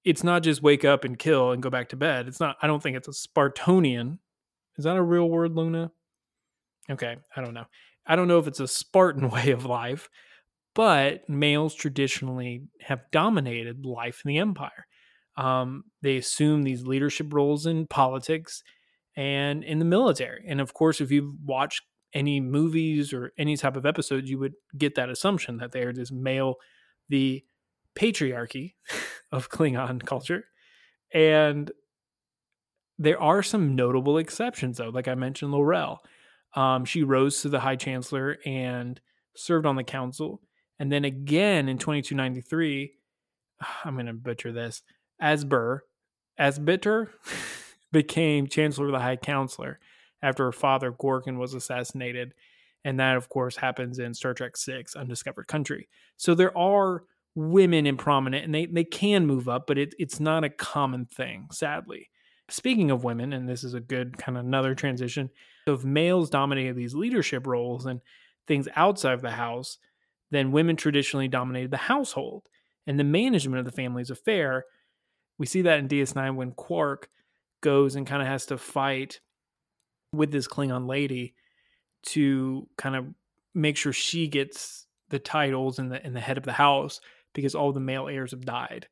it's 0.05 0.25
not 0.25 0.43
just 0.43 0.63
wake 0.63 0.85
up 0.85 1.05
and 1.05 1.19
kill 1.19 1.51
and 1.51 1.63
go 1.63 1.69
back 1.69 1.89
to 1.89 1.97
bed. 1.97 2.29
It's 2.29 2.41
not, 2.41 2.57
I 2.63 2.67
don't 2.67 2.83
think 2.83 2.97
it's 2.97 3.09
a 3.09 3.11
Spartonian. 3.11 4.19
Is 4.79 4.85
that 4.85 4.97
a 4.97 5.03
real 5.03 5.29
word, 5.29 5.57
Luna? 5.57 5.91
Okay, 6.89 7.17
I 7.37 7.41
don't 7.43 7.55
know. 7.55 7.67
I 8.07 8.15
don't 8.15 8.29
know 8.29 8.39
if 8.39 8.47
it's 8.47 8.61
a 8.61 8.69
Spartan 8.69 9.29
way 9.31 9.51
of 9.51 9.65
life, 9.65 10.09
but 10.75 11.29
males 11.29 11.75
traditionally 11.75 12.63
have 12.81 13.11
dominated 13.11 13.85
life 13.85 14.23
in 14.25 14.29
the 14.29 14.39
empire. 14.39 14.87
Um, 15.37 15.85
they 16.03 16.17
assume 16.17 16.63
these 16.63 16.87
leadership 16.87 17.35
roles 17.35 17.67
in 17.67 17.87
politics 17.87 18.63
and 19.17 19.65
in 19.65 19.79
the 19.79 19.85
military. 19.85 20.45
And 20.47 20.61
of 20.61 20.75
course, 20.75 21.01
if 21.01 21.11
you've 21.11 21.35
watched 21.45 21.83
any 22.13 22.41
movies 22.41 23.13
or 23.13 23.33
any 23.39 23.57
type 23.57 23.77
of 23.77 23.87
episodes, 23.87 24.31
you 24.31 24.39
would 24.39 24.55
get 24.77 24.95
that 24.95 25.11
assumption 25.11 25.59
that 25.59 25.73
they 25.73 25.83
are 25.83 25.93
this 25.93 26.13
male, 26.13 26.57
the 27.09 27.45
patriarchy 27.95 28.75
of 29.33 29.51
Klingon 29.51 30.05
culture. 30.05 30.45
And 31.13 31.71
there 32.99 33.21
are 33.21 33.43
some 33.43 33.75
notable 33.75 34.19
exceptions, 34.19 34.79
though. 34.79 34.89
Like 34.89 35.09
I 35.09 35.15
mentioned, 35.15 35.53
L'Rell. 35.53 36.01
Um, 36.55 36.85
she 36.85 37.03
rose 37.03 37.43
to 37.43 37.49
the 37.49 37.61
High 37.61 37.77
Chancellor 37.77 38.39
and 38.47 39.01
served 39.35 39.67
on 39.67 39.77
the 39.77 39.85
council. 39.85 40.41
And 40.79 40.91
then 40.91 41.05
again 41.05 41.69
in 41.69 41.79
2293, 41.79 42.93
I'm 43.85 43.95
going 43.95 44.07
to 44.07 44.13
butcher 44.13 44.53
this, 44.53 44.83
Asber, 45.23 45.81
Asbitter 46.39 47.09
became 47.97 48.47
Chancellor 48.47 48.87
of 48.87 48.93
the 48.93 48.99
High 48.99 49.17
Counselor 49.17 49.81
after 50.23 50.45
her 50.45 50.53
father, 50.53 50.93
Gorkon, 50.93 51.39
was 51.39 51.55
assassinated. 51.55 52.35
And 52.85 53.01
that, 53.01 53.17
of 53.17 53.31
course, 53.31 53.57
happens 53.57 53.99
in 53.99 54.13
Star 54.13 54.35
Trek 54.35 54.55
Six: 54.57 54.95
Undiscovered 54.95 55.49
Country. 55.49 55.89
So 56.19 56.35
there 56.35 56.57
are 56.57 57.05
women 57.35 57.87
in 57.87 57.97
prominent, 57.97 58.45
and 58.45 58.55
they, 58.55 58.67
they 58.67 58.85
can 58.85 59.27
move 59.27 59.49
up, 59.49 59.67
but 59.67 59.79
it, 59.79 59.95
it's 59.99 60.21
not 60.21 60.45
a 60.45 60.51
common 60.51 61.07
thing, 61.07 61.49
sadly. 61.51 62.11
Speaking 62.49 62.91
of 62.91 63.03
women, 63.03 63.33
and 63.33 63.49
this 63.49 63.65
is 63.65 63.73
a 63.73 63.81
good 63.81 64.19
kind 64.19 64.37
of 64.37 64.45
another 64.45 64.75
transition, 64.75 65.31
if 65.67 65.83
males 65.83 66.29
dominated 66.29 66.77
these 66.77 66.95
leadership 66.95 67.47
roles 67.47 67.87
and 67.87 68.01
things 68.47 68.69
outside 68.77 69.15
of 69.15 69.23
the 69.23 69.31
house, 69.31 69.79
then 70.31 70.53
women 70.53 70.77
traditionally 70.77 71.29
dominated 71.29 71.71
the 71.71 71.77
household 71.79 72.47
and 72.87 73.01
the 73.01 73.05
management 73.05 73.59
of 73.59 73.65
the 73.65 73.73
family's 73.73 74.11
affair. 74.11 74.65
We 75.39 75.47
see 75.47 75.63
that 75.63 75.79
in 75.79 75.89
DS9 75.89 76.37
when 76.37 76.53
Quark 76.53 77.09
goes 77.61 77.97
and 77.97 78.07
kind 78.07 78.23
of 78.23 78.29
has 78.29 78.47
to 78.47 78.59
fight 78.59 79.21
with 80.13 80.31
this 80.31 80.49
Klingon 80.49 80.87
lady 80.87 81.35
to 82.05 82.69
kind 82.77 82.97
of 82.97 83.07
make 83.55 83.77
sure 83.77 83.93
she 83.93 84.29
gets 84.29 84.87
the 85.09 85.19
titles 85.19 85.79
and 85.79 85.91
the 85.91 86.05
in 86.05 86.15
the 86.15 86.21
head 86.21 86.39
of 86.39 86.45
the 86.45 86.53
house 86.53 87.01
because 87.33 87.55
all 87.55 87.73
the 87.73 87.81
male 87.81 88.09
heirs 88.09 88.31
have 88.31 88.45
died. 88.45 88.89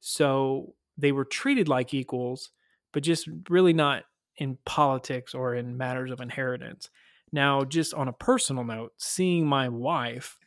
So 0.00 0.74
they 0.96 1.12
were 1.12 1.24
treated 1.24 1.68
like 1.68 1.94
equals, 1.94 2.50
but 2.92 3.02
just 3.02 3.28
really 3.48 3.72
not 3.72 4.04
in 4.36 4.58
politics 4.64 5.34
or 5.34 5.54
in 5.54 5.76
matters 5.76 6.10
of 6.10 6.20
inheritance. 6.20 6.90
Now, 7.32 7.64
just 7.64 7.94
on 7.94 8.08
a 8.08 8.12
personal 8.12 8.64
note, 8.64 8.92
seeing 8.98 9.46
my 9.46 9.68
wife, 9.68 10.38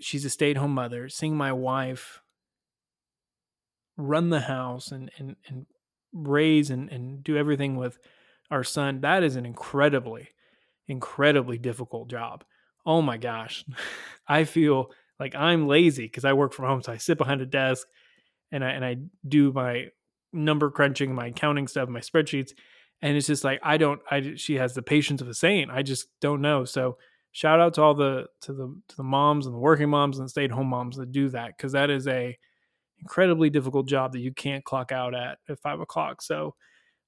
she's 0.00 0.24
a 0.24 0.30
stay 0.30 0.50
at 0.50 0.56
home 0.56 0.74
mother, 0.74 1.08
seeing 1.08 1.36
my 1.36 1.52
wife 1.52 2.22
run 3.96 4.30
the 4.30 4.40
house 4.40 4.90
and, 4.90 5.10
and, 5.18 5.36
and 5.46 5.66
raise 6.12 6.70
and, 6.70 6.90
and 6.90 7.22
do 7.22 7.36
everything 7.36 7.76
with 7.76 7.98
our 8.50 8.64
son, 8.64 9.00
that 9.02 9.22
is 9.22 9.36
an 9.36 9.46
incredibly, 9.46 10.28
incredibly 10.88 11.58
difficult 11.58 12.08
job. 12.08 12.44
Oh 12.84 13.02
my 13.02 13.16
gosh. 13.16 13.64
I 14.28 14.44
feel 14.44 14.90
like 15.18 15.34
I'm 15.34 15.68
lazy 15.68 16.04
because 16.04 16.24
I 16.24 16.32
work 16.32 16.52
from 16.52 16.66
home. 16.66 16.82
So 16.82 16.92
I 16.92 16.96
sit 16.96 17.18
behind 17.18 17.40
a 17.40 17.46
desk 17.46 17.86
and 18.50 18.64
I 18.64 18.70
and 18.70 18.84
I 18.84 18.96
do 19.26 19.52
my 19.52 19.88
number 20.32 20.70
crunching, 20.70 21.14
my 21.14 21.26
accounting 21.28 21.68
stuff, 21.68 21.88
my 21.88 22.00
spreadsheets. 22.00 22.52
And 23.02 23.16
it's 23.16 23.26
just 23.26 23.44
like 23.44 23.60
I 23.62 23.76
don't 23.76 24.00
I 24.10 24.34
she 24.36 24.54
has 24.54 24.74
the 24.74 24.82
patience 24.82 25.20
of 25.20 25.28
a 25.28 25.34
saint. 25.34 25.70
I 25.70 25.82
just 25.82 26.08
don't 26.20 26.40
know. 26.40 26.64
So 26.64 26.98
shout 27.32 27.60
out 27.60 27.74
to 27.74 27.82
all 27.82 27.94
the 27.94 28.26
to 28.42 28.52
the 28.52 28.74
to 28.88 28.96
the 28.96 29.02
moms 29.02 29.46
and 29.46 29.54
the 29.54 29.58
working 29.58 29.90
moms 29.90 30.18
and 30.18 30.28
stay 30.28 30.44
at 30.44 30.50
home 30.50 30.68
moms 30.68 30.96
that 30.96 31.12
do 31.12 31.28
that 31.30 31.56
because 31.56 31.72
that 31.72 31.90
is 31.90 32.06
a 32.08 32.36
incredibly 33.00 33.50
difficult 33.50 33.88
job 33.88 34.12
that 34.12 34.20
you 34.20 34.32
can't 34.32 34.64
clock 34.64 34.92
out 34.92 35.14
at 35.14 35.38
at 35.48 35.60
five 35.60 35.80
o'clock. 35.80 36.22
So 36.22 36.54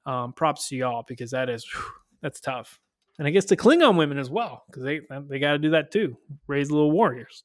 um, 0.07 0.33
props 0.33 0.69
to 0.69 0.77
y'all 0.77 1.05
because 1.07 1.31
that 1.31 1.49
is 1.49 1.65
whew, 1.65 1.85
that's 2.21 2.41
tough. 2.41 2.81
And 3.19 3.29
I 3.29 3.31
guess 3.31 3.45
to 3.47 3.57
Klingon 3.57 3.97
women 3.97 4.19
as 4.19 4.31
well 4.31 4.65
because 4.67 4.83
they 4.83 5.01
they 5.29 5.39
got 5.39 5.53
to 5.53 5.59
do 5.59 5.71
that 5.71 5.91
too, 5.91 6.17
raise 6.47 6.71
little 6.71 6.91
warriors. 6.91 7.45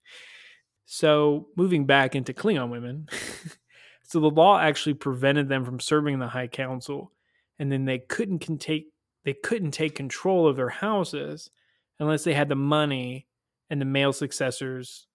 so 0.86 1.48
moving 1.56 1.86
back 1.86 2.14
into 2.14 2.34
Klingon 2.34 2.70
women, 2.70 3.08
so 4.02 4.20
the 4.20 4.30
law 4.30 4.58
actually 4.58 4.94
prevented 4.94 5.48
them 5.48 5.64
from 5.64 5.80
serving 5.80 6.18
the 6.18 6.28
High 6.28 6.48
Council, 6.48 7.12
and 7.58 7.72
then 7.72 7.84
they 7.86 7.98
couldn't 7.98 8.40
can 8.40 8.58
take 8.58 8.86
they 9.24 9.34
couldn't 9.34 9.70
take 9.70 9.94
control 9.94 10.46
of 10.46 10.56
their 10.56 10.68
houses 10.68 11.50
unless 11.98 12.24
they 12.24 12.34
had 12.34 12.48
the 12.48 12.54
money 12.54 13.26
and 13.70 13.80
the 13.80 13.86
male 13.86 14.12
successors 14.12 15.06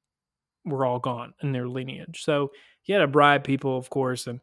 were 0.66 0.86
all 0.86 1.00
gone 1.00 1.34
in 1.42 1.52
their 1.52 1.68
lineage. 1.68 2.24
So 2.24 2.52
he 2.82 2.94
had 2.94 3.00
to 3.00 3.08
bribe 3.08 3.44
people, 3.44 3.78
of 3.78 3.90
course, 3.90 4.28
and 4.28 4.40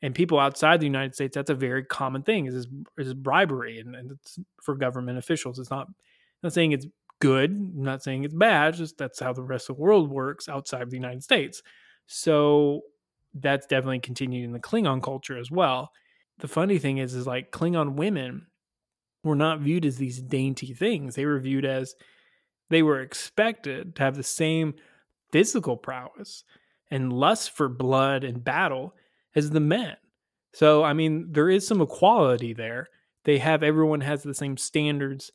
and 0.00 0.14
people 0.14 0.38
outside 0.38 0.78
the 0.78 0.86
United 0.86 1.14
States, 1.14 1.34
that's 1.34 1.50
a 1.50 1.54
very 1.54 1.84
common 1.84 2.22
thing 2.22 2.46
is 2.46 2.68
is 2.96 3.14
bribery, 3.14 3.80
and, 3.80 3.96
and 3.96 4.12
it's 4.12 4.38
for 4.62 4.76
government 4.76 5.18
officials. 5.18 5.58
It's 5.58 5.70
not 5.70 5.88
I'm 5.88 5.94
not 6.44 6.52
saying 6.52 6.72
it's 6.72 6.86
good, 7.20 7.50
I'm 7.50 7.82
not 7.82 8.02
saying 8.02 8.24
it's 8.24 8.34
bad. 8.34 8.74
Just 8.74 8.96
that's 8.96 9.18
how 9.20 9.32
the 9.32 9.42
rest 9.42 9.68
of 9.70 9.76
the 9.76 9.82
world 9.82 10.10
works 10.10 10.48
outside 10.48 10.82
of 10.82 10.90
the 10.90 10.96
United 10.96 11.22
States. 11.24 11.62
So 12.06 12.82
that's 13.34 13.66
definitely 13.66 14.00
continued 14.00 14.44
in 14.44 14.52
the 14.52 14.60
Klingon 14.60 15.02
culture 15.02 15.36
as 15.36 15.50
well. 15.50 15.90
The 16.38 16.48
funny 16.48 16.78
thing 16.78 16.98
is, 16.98 17.14
is 17.14 17.26
like 17.26 17.50
Klingon 17.50 17.94
women 17.94 18.46
were 19.24 19.34
not 19.34 19.60
viewed 19.60 19.84
as 19.84 19.96
these 19.96 20.20
dainty 20.22 20.72
things. 20.72 21.16
They 21.16 21.26
were 21.26 21.40
viewed 21.40 21.64
as 21.64 21.94
they 22.70 22.82
were 22.82 23.00
expected 23.00 23.96
to 23.96 24.02
have 24.02 24.16
the 24.16 24.22
same 24.22 24.74
physical 25.32 25.76
prowess 25.76 26.44
and 26.90 27.12
lust 27.12 27.50
for 27.50 27.68
blood 27.68 28.24
and 28.24 28.44
battle 28.44 28.94
as 29.34 29.50
the 29.50 29.60
men. 29.60 29.96
So, 30.54 30.82
I 30.82 30.92
mean, 30.92 31.32
there 31.32 31.50
is 31.50 31.66
some 31.66 31.80
equality 31.80 32.52
there. 32.52 32.88
They 33.24 33.38
have 33.38 33.62
everyone 33.62 34.00
has 34.00 34.22
the 34.22 34.34
same 34.34 34.56
standards 34.56 35.30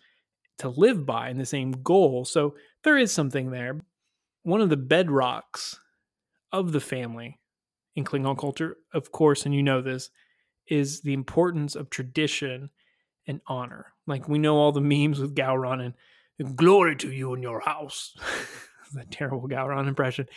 to 0.60 0.70
live 0.70 1.06
by 1.06 1.30
and 1.30 1.40
the 1.40 1.46
same 1.46 1.72
goal. 1.72 2.26
So, 2.26 2.56
there 2.84 2.98
is 2.98 3.12
something 3.12 3.52
there. 3.52 3.80
One 4.44 4.62
of 4.62 4.70
the 4.70 4.78
bedrocks 4.78 5.78
of 6.52 6.72
the 6.72 6.80
family 6.80 7.40
in 7.96 8.04
Klingon 8.04 8.38
culture, 8.38 8.78
of 8.94 9.12
course, 9.12 9.46
and 9.46 9.54
you 9.54 9.64
know 9.64 9.82
this, 9.82 10.10
is 10.68 11.02
the 11.02 11.14
importance 11.14 11.76
of 11.76 11.90
tradition 11.90 12.70
and 13.28 13.42
honor. 13.48 13.94
Like 14.08 14.28
we 14.28 14.40
know 14.40 14.58
all 14.58 14.72
the 14.72 14.82
memes 14.82 15.20
with 15.20 15.36
Gowron 15.36 15.94
and 16.40 16.56
glory 16.56 16.96
to 16.98 17.12
you 17.12 17.34
and 17.34 17.44
your 17.44 17.60
house. 17.62 18.16
that 19.00 19.12
terrible 19.12 19.48
Gowron 19.48 19.88
impression. 19.88 20.28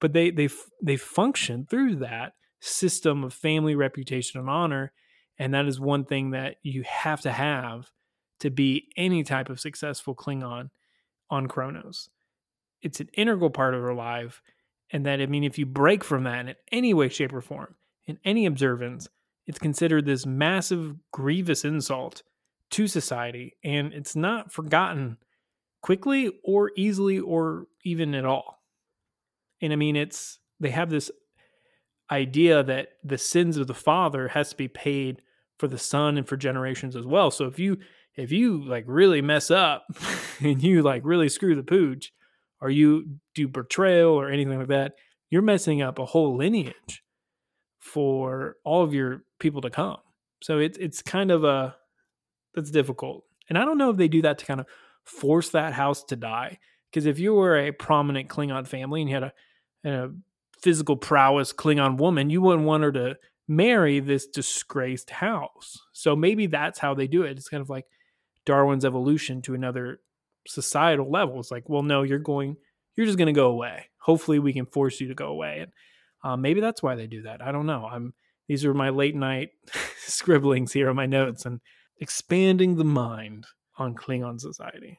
But 0.00 0.12
they 0.12 0.30
they 0.30 0.48
they 0.82 0.96
function 0.96 1.66
through 1.68 1.96
that 1.96 2.32
system 2.60 3.24
of 3.24 3.32
family 3.32 3.74
reputation 3.74 4.38
and 4.38 4.48
honor 4.48 4.92
and 5.38 5.54
that 5.54 5.66
is 5.66 5.80
one 5.80 6.04
thing 6.04 6.30
that 6.30 6.56
you 6.62 6.84
have 6.86 7.22
to 7.22 7.32
have 7.32 7.90
to 8.40 8.50
be 8.50 8.88
any 8.96 9.22
type 9.22 9.48
of 9.48 9.58
successful 9.58 10.14
klingon 10.14 10.68
on 11.30 11.46
kronos 11.48 12.10
it's 12.82 13.00
an 13.00 13.08
integral 13.14 13.50
part 13.50 13.74
of 13.74 13.82
our 13.82 13.94
life 13.94 14.42
and 14.92 15.06
that 15.06 15.20
i 15.20 15.26
mean 15.26 15.42
if 15.42 15.58
you 15.58 15.64
break 15.64 16.04
from 16.04 16.24
that 16.24 16.48
in 16.48 16.54
any 16.70 16.92
way 16.92 17.08
shape 17.08 17.32
or 17.32 17.40
form 17.40 17.74
in 18.06 18.18
any 18.24 18.44
observance 18.44 19.08
it's 19.46 19.58
considered 19.58 20.04
this 20.04 20.26
massive 20.26 20.96
grievous 21.12 21.64
insult 21.64 22.22
to 22.68 22.86
society 22.86 23.56
and 23.64 23.92
it's 23.94 24.14
not 24.14 24.52
forgotten 24.52 25.16
quickly 25.82 26.30
or 26.44 26.70
easily 26.76 27.18
or 27.18 27.66
even 27.84 28.14
at 28.14 28.24
all 28.24 28.62
and 29.62 29.72
i 29.72 29.76
mean 29.76 29.96
it's 29.96 30.38
they 30.60 30.70
have 30.70 30.90
this 30.90 31.10
idea 32.10 32.62
that 32.62 32.88
the 33.04 33.18
sins 33.18 33.56
of 33.56 33.66
the 33.66 33.74
father 33.74 34.28
has 34.28 34.50
to 34.50 34.56
be 34.56 34.68
paid 34.68 35.22
for 35.58 35.68
the 35.68 35.78
son 35.78 36.16
and 36.16 36.26
for 36.26 36.36
generations 36.36 36.96
as 36.96 37.06
well. 37.06 37.30
So 37.30 37.46
if 37.46 37.58
you 37.58 37.78
if 38.16 38.32
you 38.32 38.64
like 38.64 38.84
really 38.86 39.22
mess 39.22 39.50
up 39.50 39.84
and 40.40 40.62
you 40.62 40.82
like 40.82 41.02
really 41.04 41.28
screw 41.28 41.54
the 41.54 41.62
pooch 41.62 42.12
or 42.60 42.70
you 42.70 43.18
do 43.34 43.46
betrayal 43.46 44.10
or 44.10 44.28
anything 44.28 44.58
like 44.58 44.68
that, 44.68 44.94
you're 45.30 45.42
messing 45.42 45.80
up 45.80 45.98
a 45.98 46.06
whole 46.06 46.36
lineage 46.36 47.02
for 47.78 48.56
all 48.64 48.82
of 48.82 48.92
your 48.92 49.22
people 49.38 49.60
to 49.60 49.70
come. 49.70 49.98
So 50.42 50.58
it's 50.58 50.78
it's 50.78 51.02
kind 51.02 51.30
of 51.30 51.44
a 51.44 51.76
that's 52.54 52.70
difficult. 52.70 53.24
And 53.48 53.58
I 53.58 53.64
don't 53.64 53.78
know 53.78 53.90
if 53.90 53.96
they 53.96 54.08
do 54.08 54.22
that 54.22 54.38
to 54.38 54.46
kind 54.46 54.60
of 54.60 54.66
force 55.10 55.50
that 55.50 55.72
house 55.72 56.04
to 56.04 56.16
die. 56.16 56.58
Because 56.90 57.06
if 57.06 57.18
you 57.18 57.34
were 57.34 57.56
a 57.58 57.72
prominent 57.72 58.28
Klingon 58.28 58.66
family 58.66 59.00
and 59.00 59.10
you 59.10 59.16
had 59.16 59.24
a, 59.24 59.32
a 59.84 60.10
physical 60.60 60.96
prowess 60.96 61.52
Klingon 61.52 61.98
woman, 61.98 62.30
you 62.30 62.40
wouldn't 62.40 62.66
want 62.66 62.82
her 62.82 62.92
to 62.92 63.16
marry 63.46 64.00
this 64.00 64.26
disgraced 64.26 65.10
house. 65.10 65.78
So 65.92 66.16
maybe 66.16 66.46
that's 66.46 66.78
how 66.78 66.94
they 66.94 67.06
do 67.06 67.22
it. 67.22 67.36
It's 67.36 67.48
kind 67.48 67.60
of 67.60 67.70
like 67.70 67.86
Darwin's 68.46 68.84
evolution 68.84 69.42
to 69.42 69.54
another 69.54 70.00
societal 70.46 71.10
level. 71.10 71.38
It's 71.40 71.50
like, 71.50 71.68
well, 71.68 71.82
no, 71.82 72.02
you're 72.02 72.18
going, 72.18 72.56
you're 72.96 73.06
just 73.06 73.18
going 73.18 73.26
to 73.26 73.32
go 73.32 73.50
away. 73.50 73.86
Hopefully, 73.98 74.38
we 74.38 74.52
can 74.52 74.66
force 74.66 75.00
you 75.00 75.08
to 75.08 75.14
go 75.14 75.26
away. 75.26 75.60
And 75.60 75.72
uh, 76.22 76.36
maybe 76.36 76.60
that's 76.60 76.82
why 76.82 76.94
they 76.94 77.06
do 77.06 77.22
that. 77.22 77.42
I 77.42 77.52
don't 77.52 77.66
know. 77.66 77.86
I'm 77.90 78.14
these 78.48 78.64
are 78.64 78.74
my 78.74 78.90
late 78.90 79.14
night 79.14 79.50
scribblings 79.98 80.72
here 80.72 80.90
on 80.90 80.96
my 80.96 81.06
notes 81.06 81.46
and 81.46 81.60
expanding 82.00 82.76
the 82.76 82.84
mind 82.84 83.46
on 83.80 83.94
Klingon 83.94 84.40
society. 84.40 84.98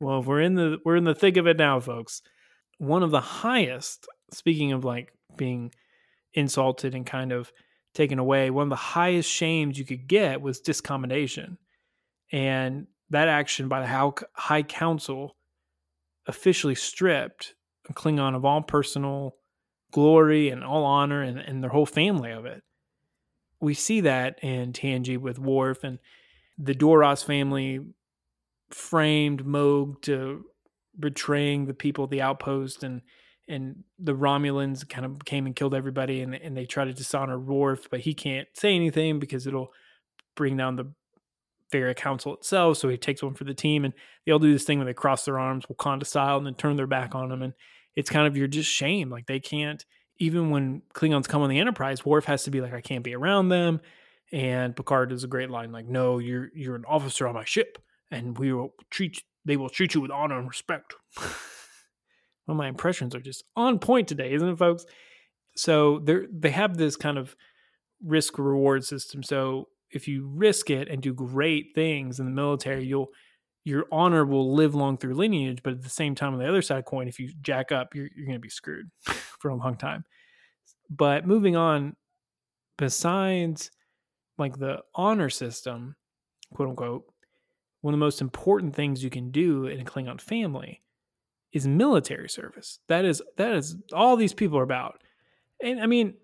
Well, 0.00 0.22
we're 0.22 0.42
in 0.42 0.54
the 0.54 0.78
we're 0.84 0.96
in 0.96 1.04
the 1.04 1.14
thick 1.14 1.36
of 1.36 1.48
it 1.48 1.56
now, 1.56 1.80
folks. 1.80 2.22
One 2.78 3.02
of 3.02 3.10
the 3.10 3.20
highest, 3.20 4.06
speaking 4.32 4.72
of 4.72 4.84
like 4.84 5.12
being 5.36 5.72
insulted 6.34 6.94
and 6.94 7.04
kind 7.04 7.32
of 7.32 7.50
taken 7.94 8.20
away, 8.20 8.50
one 8.50 8.64
of 8.64 8.70
the 8.70 8.76
highest 8.76 9.28
shames 9.28 9.78
you 9.78 9.84
could 9.84 10.06
get 10.06 10.40
was 10.40 10.60
discommendation. 10.60 11.56
And 12.30 12.86
that 13.10 13.26
action 13.26 13.68
by 13.68 13.80
the 13.80 14.14
High 14.34 14.62
Council 14.62 15.34
officially 16.26 16.74
stripped 16.74 17.54
Klingon 17.94 18.36
of 18.36 18.44
all 18.44 18.62
personal 18.62 19.36
glory 19.90 20.50
and 20.50 20.62
all 20.62 20.84
honor 20.84 21.22
and, 21.22 21.38
and 21.38 21.62
their 21.62 21.70
whole 21.70 21.86
family 21.86 22.30
of 22.30 22.44
it. 22.44 22.62
We 23.60 23.74
see 23.74 24.02
that 24.02 24.38
in 24.42 24.72
TNG 24.72 25.18
with 25.18 25.38
Worf 25.38 25.82
and 25.82 25.98
the 26.58 26.74
Duras 26.74 27.22
family 27.22 27.80
framed 28.70 29.46
Mogh 29.46 30.00
to 30.02 30.44
betraying 30.98 31.66
the 31.66 31.74
people 31.74 32.06
the 32.06 32.22
outpost 32.22 32.82
and 32.82 33.02
and 33.46 33.82
the 33.98 34.14
Romulans 34.14 34.86
kind 34.86 35.06
of 35.06 35.24
came 35.24 35.46
and 35.46 35.56
killed 35.56 35.74
everybody 35.74 36.20
and 36.20 36.34
and 36.34 36.56
they 36.56 36.66
try 36.66 36.84
to 36.84 36.92
dishonor 36.92 37.38
Worf, 37.38 37.88
but 37.90 38.00
he 38.00 38.14
can't 38.14 38.48
say 38.54 38.74
anything 38.74 39.18
because 39.18 39.46
it'll 39.46 39.72
bring 40.34 40.56
down 40.56 40.76
the 40.76 40.92
Varia 41.70 41.94
Council 41.94 42.34
itself. 42.34 42.78
So 42.78 42.88
he 42.88 42.96
takes 42.96 43.22
one 43.22 43.34
for 43.34 43.44
the 43.44 43.54
team 43.54 43.84
and 43.84 43.94
they 44.24 44.32
all 44.32 44.38
do 44.38 44.52
this 44.52 44.64
thing 44.64 44.78
where 44.78 44.86
they 44.86 44.94
cross 44.94 45.24
their 45.24 45.38
arms, 45.38 45.66
Wakanda 45.66 46.06
style, 46.06 46.38
and 46.38 46.46
then 46.46 46.54
turn 46.54 46.76
their 46.76 46.86
back 46.86 47.14
on 47.14 47.30
him. 47.30 47.42
And 47.42 47.52
it's 47.96 48.10
kind 48.10 48.26
of 48.26 48.36
you're 48.36 48.46
just 48.46 48.70
shame. 48.70 49.10
Like 49.10 49.26
they 49.26 49.40
can't 49.40 49.84
even 50.18 50.50
when 50.50 50.82
Klingons 50.94 51.28
come 51.28 51.42
on 51.42 51.50
the 51.50 51.58
Enterprise, 51.58 52.04
Worf 52.04 52.24
has 52.24 52.42
to 52.44 52.50
be 52.50 52.60
like, 52.60 52.74
I 52.74 52.80
can't 52.80 53.04
be 53.04 53.14
around 53.14 53.48
them. 53.48 53.80
And 54.32 54.76
Picard 54.76 55.10
does 55.10 55.24
a 55.24 55.28
great 55.28 55.50
line 55.50 55.72
like, 55.72 55.86
No, 55.86 56.18
you're 56.18 56.50
you're 56.54 56.76
an 56.76 56.84
officer 56.86 57.26
on 57.26 57.34
my 57.34 57.44
ship, 57.44 57.78
and 58.10 58.38
we 58.38 58.52
will 58.52 58.74
treat 58.90 59.22
they 59.44 59.56
will 59.56 59.70
treat 59.70 59.94
you 59.94 60.00
with 60.00 60.10
honor 60.10 60.38
and 60.38 60.48
respect. 60.48 60.94
well, 62.46 62.56
my 62.56 62.68
impressions 62.68 63.14
are 63.14 63.20
just 63.20 63.44
on 63.56 63.78
point 63.78 64.08
today, 64.08 64.32
isn't 64.32 64.48
it, 64.48 64.58
folks? 64.58 64.84
So 65.56 66.00
they 66.00 66.18
they 66.30 66.50
have 66.50 66.76
this 66.76 66.96
kind 66.96 67.18
of 67.18 67.34
risk 68.04 68.38
reward 68.38 68.84
system. 68.84 69.22
So 69.22 69.68
if 69.90 70.06
you 70.06 70.28
risk 70.28 70.70
it 70.70 70.88
and 70.88 71.02
do 71.02 71.14
great 71.14 71.68
things 71.74 72.20
in 72.20 72.26
the 72.26 72.32
military, 72.32 72.84
you'll 72.84 73.08
your 73.64 73.86
honor 73.92 74.24
will 74.24 74.54
live 74.54 74.74
long 74.74 74.96
through 74.96 75.14
lineage, 75.14 75.60
but 75.62 75.74
at 75.74 75.82
the 75.82 75.90
same 75.90 76.14
time, 76.14 76.32
on 76.32 76.38
the 76.38 76.48
other 76.48 76.62
side 76.62 76.78
of 76.78 76.84
coin, 76.86 77.06
if 77.06 77.18
you 77.18 77.30
jack 77.42 77.70
up, 77.70 77.94
you're, 77.94 78.08
you're 78.16 78.24
going 78.24 78.38
to 78.38 78.40
be 78.40 78.48
screwed 78.48 78.90
for 79.02 79.50
a 79.50 79.54
long 79.54 79.76
time. 79.76 80.04
But 80.88 81.26
moving 81.26 81.54
on, 81.54 81.94
besides 82.78 83.70
like 84.38 84.58
the 84.58 84.78
honor 84.94 85.28
system, 85.28 85.96
quote 86.54 86.70
unquote, 86.70 87.04
one 87.80 87.94
of 87.94 87.98
the 87.98 88.04
most 88.04 88.20
important 88.20 88.74
things 88.74 89.04
you 89.04 89.10
can 89.10 89.30
do 89.30 89.66
in 89.66 89.80
a 89.80 89.84
Klingon 89.84 90.20
family 90.20 90.82
is 91.52 91.66
military 91.66 92.28
service. 92.28 92.80
That 92.88 93.04
is 93.04 93.22
that 93.36 93.52
is 93.52 93.76
all 93.92 94.16
these 94.16 94.34
people 94.34 94.58
are 94.58 94.64
about. 94.64 95.02
And 95.62 95.80
I 95.80 95.86
mean, 95.86 96.14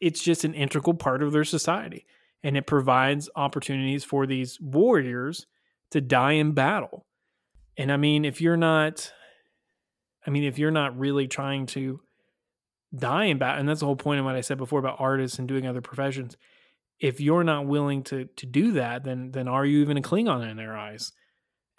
it's 0.00 0.22
just 0.22 0.44
an 0.44 0.54
integral 0.54 0.94
part 0.94 1.22
of 1.22 1.32
their 1.32 1.44
society. 1.44 2.06
And 2.42 2.56
it 2.56 2.66
provides 2.66 3.30
opportunities 3.36 4.04
for 4.04 4.26
these 4.26 4.60
warriors 4.60 5.46
to 5.90 6.00
die 6.00 6.32
in 6.32 6.52
battle. 6.52 7.06
And 7.76 7.90
I 7.90 7.96
mean, 7.96 8.24
if 8.24 8.40
you're 8.40 8.56
not, 8.56 9.12
I 10.26 10.30
mean, 10.30 10.44
if 10.44 10.58
you're 10.58 10.70
not 10.70 10.98
really 10.98 11.26
trying 11.26 11.66
to 11.66 12.00
die 12.94 13.24
in 13.24 13.38
battle, 13.38 13.60
and 13.60 13.68
that's 13.68 13.80
the 13.80 13.86
whole 13.86 13.96
point 13.96 14.20
of 14.20 14.26
what 14.26 14.36
I 14.36 14.40
said 14.40 14.58
before 14.58 14.78
about 14.78 15.00
artists 15.00 15.38
and 15.38 15.48
doing 15.48 15.66
other 15.66 15.80
professions. 15.80 16.36
If 17.04 17.20
you're 17.20 17.44
not 17.44 17.66
willing 17.66 18.02
to 18.04 18.26
to 18.36 18.46
do 18.46 18.72
that, 18.72 19.04
then 19.04 19.30
then 19.30 19.46
are 19.46 19.66
you 19.66 19.80
even 19.80 19.98
a 19.98 20.02
Klingon 20.02 20.48
in 20.50 20.56
their 20.56 20.76
eyes? 20.76 21.12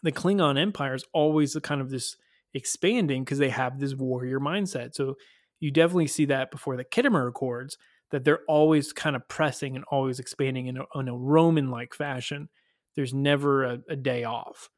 The 0.04 0.12
Klingon 0.12 0.60
Empire 0.60 0.94
is 0.94 1.06
always 1.14 1.56
kind 1.64 1.82
of 1.82 1.90
this 1.90 2.16
expanding 2.54 3.24
because 3.24 3.40
they 3.40 3.50
have 3.50 3.80
this 3.80 3.96
warrior 3.96 4.40
mindset. 4.40 4.94
So 4.94 5.16
you 5.60 5.72
definitely 5.72 6.08
see 6.08 6.26
that 6.26 6.52
before 6.52 6.78
the 6.78 6.86
Khitomer 6.86 7.28
Accords 7.28 7.78
that 8.12 8.24
they're 8.24 8.44
always 8.48 8.94
kind 8.94 9.16
of 9.16 9.28
pressing 9.28 9.76
and 9.76 9.84
always 9.86 10.20
expanding 10.20 10.68
in 10.68 10.78
a, 10.78 10.84
a 10.94 11.18
Roman 11.18 11.72
like 11.72 11.94
fashion 11.96 12.50
there's 12.96 13.14
never 13.14 13.64
a, 13.64 13.80
a 13.90 13.96
day 13.96 14.24
off. 14.24 14.70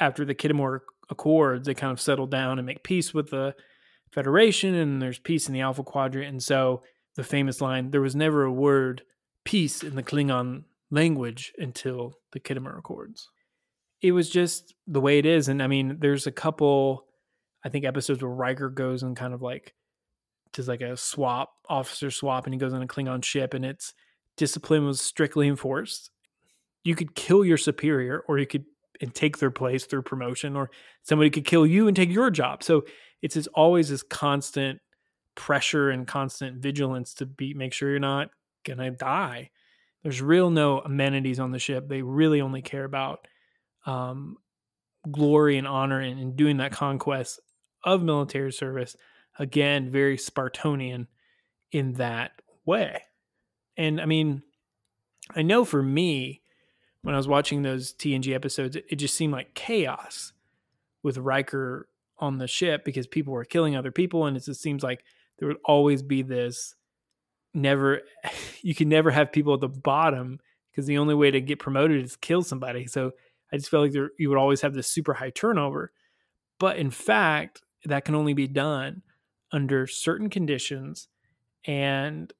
After 0.00 0.24
the 0.24 0.34
Khitomer 0.34 0.80
Accords, 1.10 1.66
they 1.66 1.74
kind 1.74 1.92
of 1.92 2.00
settle 2.00 2.26
down 2.26 2.58
and 2.58 2.66
make 2.66 2.82
peace 2.82 3.14
with 3.14 3.30
the 3.30 3.54
Federation, 4.10 4.74
and 4.74 5.00
there's 5.00 5.18
peace 5.18 5.46
in 5.46 5.54
the 5.54 5.60
Alpha 5.60 5.82
Quadrant. 5.82 6.28
And 6.28 6.42
so 6.42 6.82
the 7.16 7.24
famous 7.24 7.60
line, 7.60 7.90
there 7.90 8.00
was 8.00 8.16
never 8.16 8.42
a 8.42 8.52
word 8.52 9.02
peace 9.44 9.82
in 9.82 9.96
the 9.96 10.02
Klingon 10.02 10.64
language 10.90 11.52
until 11.58 12.14
the 12.32 12.40
Khitomer 12.40 12.78
Accords. 12.78 13.28
It 14.00 14.12
was 14.12 14.28
just 14.28 14.74
the 14.86 15.00
way 15.00 15.18
it 15.18 15.26
is. 15.26 15.48
And 15.48 15.62
I 15.62 15.66
mean, 15.66 15.98
there's 16.00 16.26
a 16.26 16.32
couple, 16.32 17.06
I 17.64 17.68
think, 17.68 17.84
episodes 17.84 18.22
where 18.22 18.32
Riker 18.32 18.68
goes 18.68 19.02
and 19.02 19.16
kind 19.16 19.34
of 19.34 19.42
like 19.42 19.74
does 20.52 20.68
like 20.68 20.82
a 20.82 20.96
swap, 20.96 21.50
officer 21.68 22.10
swap, 22.10 22.44
and 22.46 22.52
he 22.52 22.58
goes 22.58 22.74
on 22.74 22.82
a 22.82 22.86
Klingon 22.86 23.24
ship, 23.24 23.54
and 23.54 23.64
it's 23.64 23.94
discipline 24.36 24.84
was 24.84 25.00
strictly 25.00 25.48
enforced 25.48 26.10
you 26.84 26.94
could 26.94 27.14
kill 27.14 27.44
your 27.44 27.56
superior 27.56 28.24
or 28.28 28.38
you 28.38 28.46
could 28.46 28.64
and 29.00 29.14
take 29.14 29.38
their 29.38 29.50
place 29.50 29.84
through 29.84 30.02
promotion 30.02 30.54
or 30.56 30.70
somebody 31.02 31.30
could 31.30 31.44
kill 31.44 31.66
you 31.66 31.88
and 31.88 31.96
take 31.96 32.10
your 32.10 32.30
job 32.30 32.62
so 32.62 32.82
it's 33.20 33.46
always 33.48 33.88
this 33.88 34.02
constant 34.02 34.80
pressure 35.34 35.90
and 35.90 36.06
constant 36.06 36.60
vigilance 36.62 37.14
to 37.14 37.26
be 37.26 37.54
make 37.54 37.72
sure 37.72 37.90
you're 37.90 37.98
not 37.98 38.28
gonna 38.64 38.90
die. 38.90 39.50
There's 40.02 40.20
real 40.20 40.50
no 40.50 40.80
amenities 40.80 41.38
on 41.38 41.52
the 41.52 41.58
ship. 41.58 41.88
They 41.88 42.02
really 42.02 42.40
only 42.40 42.62
care 42.62 42.84
about 42.84 43.26
um, 43.86 44.36
glory 45.10 45.58
and 45.58 45.66
honor 45.66 46.00
and, 46.00 46.18
and 46.18 46.36
doing 46.36 46.56
that 46.58 46.72
conquest 46.72 47.40
of 47.84 48.02
military 48.02 48.52
service. 48.52 48.96
Again 49.38 49.90
very 49.90 50.16
spartanian 50.16 51.06
in 51.70 51.94
that 51.94 52.32
way. 52.64 53.02
And 53.76 54.00
i 54.00 54.04
mean 54.04 54.42
i 55.34 55.42
know 55.42 55.64
for 55.64 55.82
me 55.82 56.42
when 57.02 57.14
I 57.14 57.18
was 57.18 57.28
watching 57.28 57.62
those 57.62 57.92
TNG 57.92 58.34
episodes, 58.34 58.76
it, 58.76 58.84
it 58.88 58.96
just 58.96 59.14
seemed 59.14 59.32
like 59.32 59.54
chaos 59.54 60.32
with 61.02 61.18
Riker 61.18 61.88
on 62.18 62.38
the 62.38 62.46
ship 62.46 62.84
because 62.84 63.06
people 63.06 63.32
were 63.32 63.44
killing 63.44 63.76
other 63.76 63.90
people, 63.90 64.26
and 64.26 64.36
it 64.36 64.44
just 64.44 64.62
seems 64.62 64.82
like 64.82 65.04
there 65.38 65.48
would 65.48 65.58
always 65.64 66.02
be 66.02 66.22
this 66.22 66.74
never 67.54 68.02
you 68.62 68.74
can 68.74 68.88
never 68.88 69.10
have 69.10 69.32
people 69.32 69.54
at 69.54 69.60
the 69.60 69.68
bottom 69.68 70.38
because 70.70 70.86
the 70.86 70.98
only 70.98 71.14
way 71.14 71.30
to 71.30 71.40
get 71.40 71.58
promoted 71.58 72.02
is 72.02 72.16
kill 72.16 72.42
somebody. 72.42 72.86
So 72.86 73.12
I 73.52 73.56
just 73.56 73.70
felt 73.70 73.82
like 73.82 73.92
there, 73.92 74.10
you 74.18 74.30
would 74.30 74.38
always 74.38 74.62
have 74.62 74.74
this 74.74 74.88
super 74.88 75.14
high 75.14 75.30
turnover. 75.30 75.92
But 76.58 76.76
in 76.78 76.90
fact, 76.90 77.60
that 77.84 78.04
can 78.04 78.14
only 78.14 78.32
be 78.32 78.48
done 78.48 79.02
under 79.50 79.86
certain 79.86 80.30
conditions 80.30 81.08
and 81.64 82.32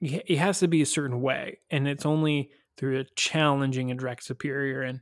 it 0.00 0.38
has 0.38 0.60
to 0.60 0.68
be 0.68 0.80
a 0.80 0.86
certain 0.86 1.20
way. 1.20 1.58
And 1.70 1.86
it's 1.86 2.06
only 2.06 2.50
through 2.78 3.00
a 3.00 3.04
challenging 3.16 3.90
a 3.90 3.94
direct 3.94 4.24
superior. 4.24 4.80
And 4.80 5.00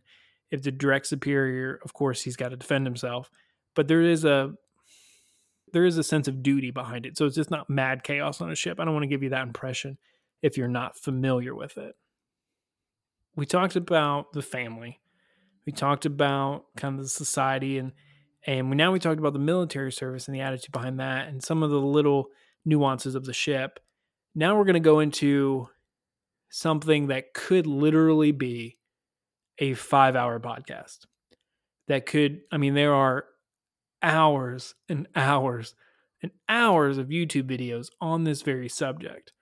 if 0.51 0.63
the 0.63 0.73
direct 0.73 1.07
superior, 1.07 1.79
of 1.85 1.93
course, 1.93 2.23
he's 2.23 2.37
got 2.37 2.49
to 2.49 2.57
defend 2.57 2.85
himself, 2.85 3.31
but 3.77 3.87
there 3.87 4.03
is 4.03 4.25
a 4.25 4.55
there 5.73 5.85
is 5.85 5.99
a 5.99 6.03
sense 6.03 6.29
of 6.29 6.43
duty 6.43 6.71
behind 6.71 7.07
it. 7.07 7.17
So 7.17 7.27
it's 7.27 7.37
just 7.37 7.51
not 7.51 7.71
mad 7.71 8.03
chaos 8.03 8.41
on 8.41 8.51
a 8.51 8.55
ship. 8.55 8.81
I 8.81 8.85
don't 8.85 8.95
want 8.95 9.05
to 9.05 9.09
give 9.09 9.23
you 9.23 9.31
that 9.31 9.47
impression 9.47 9.99
if 10.43 10.57
you're 10.57 10.69
not 10.69 10.97
familiar 10.97 11.55
with 11.55 11.77
it. 11.79 11.97
We 13.37 13.47
talked 13.47 13.77
about 13.77 14.33
the 14.33 14.43
family. 14.43 15.01
We 15.67 15.73
talked 15.73 16.07
about 16.07 16.65
kind 16.77 16.97
of 16.97 17.05
the 17.05 17.09
society 17.09 17.79
and 17.79 17.93
and 18.47 18.71
we, 18.71 18.77
now 18.77 18.93
we 18.93 18.99
talked 18.99 19.19
about 19.19 19.33
the 19.33 19.39
military 19.39 19.93
service 19.93 20.27
and 20.27 20.35
the 20.35 20.41
attitude 20.41 20.73
behind 20.73 21.01
that 21.01 21.29
and 21.29 21.43
some 21.43 21.63
of 21.63 21.71
the 21.71 21.81
little 21.81 22.29
nuances 22.65 23.15
of 23.15 23.25
the 23.25 23.33
ship. 23.33 23.81
Now 24.35 24.57
we're 24.57 24.65
going 24.65 24.75
to 24.75 24.81
go 24.81 25.01
into 25.01 25.69
something 26.49 27.09
that 27.09 27.35
could 27.35 27.67
literally 27.67 28.33
be 28.33 28.79
a 29.59 29.75
five 29.75 30.17
hour 30.17 30.39
podcast. 30.41 31.01
That 31.89 32.07
could, 32.07 32.43
I 32.53 32.59
mean, 32.59 32.75
there 32.75 32.95
are 32.95 33.25
hours 34.03 34.75
and 34.89 35.07
hours 35.15 35.75
and 36.23 36.33
hours 36.49 36.99
of 36.99 37.09
YouTube 37.09 37.45
videos 37.45 37.89
on 38.01 38.25
this 38.25 38.43
very 38.43 38.69
subject. 38.69 39.33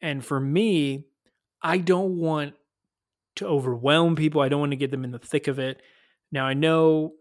And 0.00 0.24
for 0.24 0.38
me, 0.38 1.04
I 1.62 1.78
don't 1.78 2.18
want 2.18 2.54
to 3.36 3.46
overwhelm 3.46 4.16
people. 4.16 4.40
I 4.40 4.48
don't 4.48 4.60
want 4.60 4.72
to 4.72 4.76
get 4.76 4.90
them 4.90 5.04
in 5.04 5.10
the 5.10 5.18
thick 5.18 5.48
of 5.48 5.58
it. 5.58 5.80
Now 6.30 6.46
I 6.46 6.54
know 6.54 7.12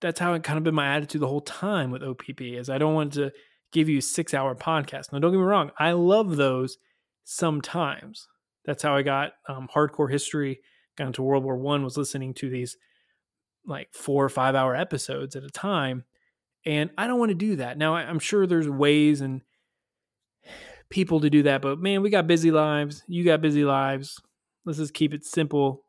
that's 0.00 0.20
how 0.20 0.34
it 0.34 0.42
kind 0.42 0.58
of 0.58 0.64
been 0.64 0.74
my 0.74 0.94
attitude 0.94 1.20
the 1.20 1.28
whole 1.28 1.40
time 1.40 1.90
with 1.90 2.02
OPP 2.02 2.40
is 2.40 2.70
I 2.70 2.78
don't 2.78 2.94
want 2.94 3.12
to 3.14 3.32
give 3.72 3.88
you 3.88 4.00
six 4.00 4.34
hour 4.34 4.54
podcasts. 4.54 5.12
Now 5.12 5.18
don't 5.18 5.32
get 5.32 5.38
me 5.38 5.44
wrong, 5.44 5.70
I 5.78 5.92
love 5.92 6.36
those 6.36 6.78
sometimes. 7.24 8.26
That's 8.64 8.82
how 8.82 8.94
I 8.96 9.02
got 9.02 9.32
um, 9.48 9.68
hardcore 9.74 10.10
history. 10.10 10.60
Got 10.96 11.08
into 11.08 11.22
World 11.22 11.44
War 11.44 11.56
One. 11.56 11.84
Was 11.84 11.96
listening 11.96 12.34
to 12.34 12.50
these 12.50 12.76
like 13.66 13.88
four 13.92 14.24
or 14.24 14.28
five 14.28 14.54
hour 14.54 14.74
episodes 14.74 15.36
at 15.36 15.44
a 15.44 15.50
time, 15.50 16.04
and 16.66 16.90
I 16.98 17.06
don't 17.06 17.18
want 17.18 17.30
to 17.30 17.34
do 17.34 17.56
that. 17.56 17.78
Now 17.78 17.94
I'm 17.94 18.18
sure 18.18 18.46
there's 18.46 18.68
ways 18.68 19.20
and 19.20 19.42
people 20.90 21.20
to 21.20 21.30
do 21.30 21.44
that, 21.44 21.62
but 21.62 21.78
man, 21.78 22.02
we 22.02 22.10
got 22.10 22.26
busy 22.26 22.50
lives. 22.50 23.02
You 23.06 23.24
got 23.24 23.40
busy 23.40 23.64
lives. 23.64 24.20
Let's 24.64 24.78
just 24.78 24.94
keep 24.94 25.14
it 25.14 25.24
simple 25.24 25.84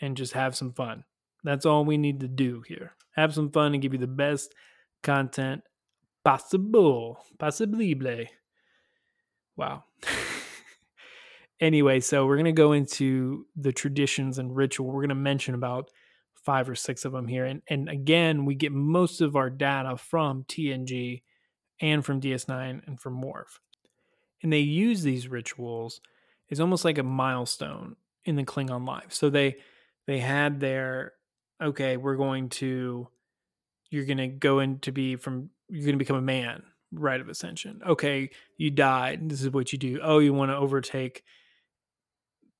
and 0.00 0.16
just 0.16 0.32
have 0.32 0.56
some 0.56 0.72
fun. 0.72 1.04
That's 1.44 1.66
all 1.66 1.84
we 1.84 1.98
need 1.98 2.20
to 2.20 2.28
do 2.28 2.62
here. 2.66 2.92
Have 3.16 3.34
some 3.34 3.50
fun 3.50 3.72
and 3.72 3.82
give 3.82 3.92
you 3.92 3.98
the 3.98 4.06
best 4.06 4.54
content 5.02 5.62
possible. 6.24 7.18
Possible. 7.38 8.24
Wow. 9.56 9.84
anyway, 11.60 12.00
so 12.00 12.26
we're 12.26 12.36
going 12.36 12.44
to 12.44 12.52
go 12.52 12.72
into 12.72 13.46
the 13.56 13.72
traditions 13.72 14.38
and 14.38 14.54
ritual. 14.54 14.86
We're 14.86 15.02
going 15.02 15.08
to 15.08 15.14
mention 15.14 15.54
about 15.54 15.90
five 16.44 16.68
or 16.68 16.74
six 16.74 17.04
of 17.04 17.12
them 17.12 17.28
here. 17.28 17.44
And, 17.44 17.62
and 17.68 17.88
again, 17.88 18.44
we 18.44 18.54
get 18.54 18.72
most 18.72 19.20
of 19.20 19.36
our 19.36 19.50
data 19.50 19.96
from 19.96 20.44
TNG 20.44 21.22
and 21.80 22.04
from 22.04 22.20
DS9 22.20 22.86
and 22.86 23.00
from 23.00 23.20
Worf. 23.20 23.60
And 24.42 24.52
they 24.52 24.60
use 24.60 25.02
these 25.02 25.28
rituals 25.28 26.00
as 26.50 26.60
almost 26.60 26.84
like 26.84 26.98
a 26.98 27.02
milestone 27.02 27.96
in 28.24 28.36
the 28.36 28.44
Klingon 28.44 28.86
life. 28.86 29.12
So 29.12 29.30
they 29.30 29.56
they 30.06 30.20
had 30.20 30.60
their 30.60 31.12
okay, 31.60 31.96
we're 31.96 32.16
going 32.16 32.48
to 32.50 33.08
you're 33.90 34.04
going 34.04 34.18
to 34.18 34.28
go 34.28 34.60
in 34.60 34.78
to 34.80 34.92
be 34.92 35.16
from 35.16 35.50
you're 35.68 35.84
going 35.84 35.94
to 35.94 35.98
become 35.98 36.16
a 36.16 36.22
man, 36.22 36.62
rite 36.92 37.20
of 37.20 37.28
ascension. 37.28 37.80
Okay, 37.86 38.30
you 38.56 38.70
died. 38.70 39.28
This 39.28 39.42
is 39.42 39.50
what 39.50 39.72
you 39.72 39.78
do. 39.78 40.00
Oh, 40.02 40.18
you 40.18 40.32
want 40.32 40.50
to 40.50 40.56
overtake 40.56 41.24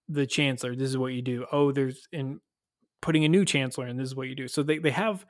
the 0.09 0.27
chancellor. 0.27 0.75
This 0.75 0.89
is 0.89 0.99
what 0.99 1.13
you 1.13 1.23
do. 1.23 1.47
Oh, 1.53 1.71
there's 1.71 2.09
in 2.13 2.41
putting 3.01 3.25
a 3.25 3.29
new 3.29 3.45
chancellor 3.45 3.87
and 3.87 3.99
this 3.99 4.09
is 4.09 4.15
what 4.15 4.29
you 4.29 4.35
do. 4.35 4.49
So 4.49 4.63
they, 4.63 4.79
they 4.79 4.91
have 4.91 5.25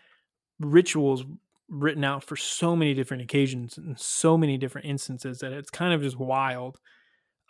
rituals 0.59 1.25
written 1.69 2.05
out 2.05 2.25
for 2.25 2.37
so 2.37 2.75
many 2.75 2.95
different 2.95 3.23
occasions 3.23 3.77
and 3.77 3.99
so 3.99 4.39
many 4.39 4.57
different 4.57 4.87
instances 4.87 5.39
that 5.41 5.53
it's 5.53 5.71
kind 5.71 5.93
of 5.93 6.03
just 6.03 6.19
wild. 6.19 6.79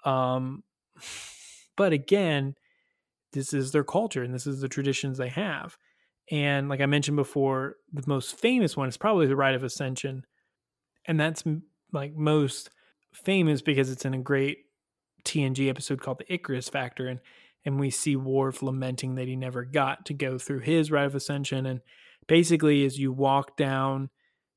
Um, 0.05 0.65
but 1.77 1.93
again, 1.93 2.55
this 3.33 3.53
is 3.53 3.73
their 3.73 3.85
culture 3.85 4.23
and 4.23 4.35
this 4.35 4.47
is 4.47 4.61
the 4.61 4.69
traditions 4.69 5.19
they 5.19 5.29
have. 5.29 5.77
And 6.31 6.69
like 6.69 6.81
I 6.81 6.87
mentioned 6.87 7.17
before, 7.17 7.77
the 7.93 8.03
most 8.07 8.39
famous 8.39 8.77
one 8.77 8.89
is 8.89 8.97
probably 8.97 9.27
the 9.27 9.37
Rite 9.37 9.55
of 9.55 9.65
Ascension. 9.65 10.25
And 11.07 11.19
that's 11.19 11.43
like 11.93 12.15
most 12.15 12.71
famous 13.13 13.63
because 13.63 13.91
it's 13.91 14.05
in 14.05 14.15
a 14.15 14.19
great 14.19 14.59
TNG 15.25 15.69
episode 15.69 16.03
called 16.03 16.19
the 16.19 16.33
Icarus 16.33 16.69
Factor. 16.69 17.07
And 17.07 17.21
and 17.65 17.79
we 17.79 17.91
see 17.91 18.17
Worf 18.17 18.63
lamenting 18.63 19.17
that 19.17 19.29
he 19.29 19.37
never 19.37 19.65
got 19.65 20.07
to 20.07 20.15
go 20.15 20.39
through 20.39 20.61
his 20.61 20.91
rite 20.91 21.07
of 21.07 21.15
ascension. 21.15 21.67
And 21.67 21.81
basically, 22.27 22.85
as 22.85 22.99
you 22.99 23.13
walk 23.13 23.57
down 23.57 24.11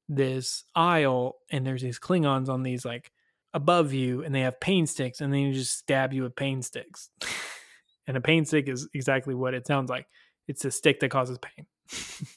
this 0.07 0.63
aisle, 0.75 1.37
and 1.51 1.65
there's 1.65 1.81
these 1.81 1.99
Klingons 1.99 2.49
on 2.49 2.63
these 2.63 2.85
like 2.85 3.11
above 3.53 3.93
you, 3.93 4.23
and 4.23 4.33
they 4.33 4.41
have 4.41 4.59
pain 4.59 4.87
sticks, 4.87 5.21
and 5.21 5.33
then 5.33 5.41
you 5.41 5.53
just 5.53 5.77
stab 5.77 6.13
you 6.13 6.23
with 6.23 6.35
pain 6.35 6.61
sticks. 6.61 7.09
and 8.07 8.17
a 8.17 8.21
pain 8.21 8.45
stick 8.45 8.69
is 8.69 8.87
exactly 8.93 9.35
what 9.35 9.53
it 9.53 9.67
sounds 9.67 9.89
like. 9.89 10.07
It's 10.47 10.65
a 10.65 10.71
stick 10.71 10.99
that 10.99 11.11
causes 11.11 11.37
pain. 11.37 11.65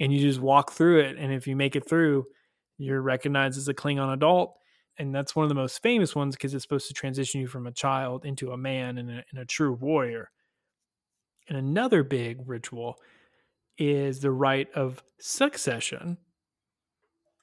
and 0.00 0.12
you 0.12 0.20
just 0.20 0.40
walk 0.40 0.72
through 0.72 1.00
it, 1.00 1.16
and 1.16 1.32
if 1.32 1.46
you 1.46 1.56
make 1.56 1.76
it 1.76 1.88
through, 1.88 2.26
you're 2.78 3.02
recognized 3.02 3.58
as 3.58 3.68
a 3.68 3.74
Klingon 3.74 4.12
adult 4.12 4.57
and 4.98 5.14
that's 5.14 5.36
one 5.36 5.44
of 5.44 5.48
the 5.48 5.54
most 5.54 5.80
famous 5.80 6.14
ones 6.16 6.34
because 6.34 6.54
it's 6.54 6.64
supposed 6.64 6.88
to 6.88 6.94
transition 6.94 7.40
you 7.40 7.46
from 7.46 7.66
a 7.66 7.72
child 7.72 8.24
into 8.24 8.50
a 8.50 8.56
man 8.56 8.98
and 8.98 9.10
a, 9.10 9.24
and 9.30 9.40
a 9.40 9.44
true 9.44 9.72
warrior. 9.72 10.30
And 11.48 11.56
another 11.56 12.02
big 12.02 12.48
ritual 12.48 12.96
is 13.78 14.20
the 14.20 14.32
rite 14.32 14.72
of 14.74 15.02
succession. 15.20 16.18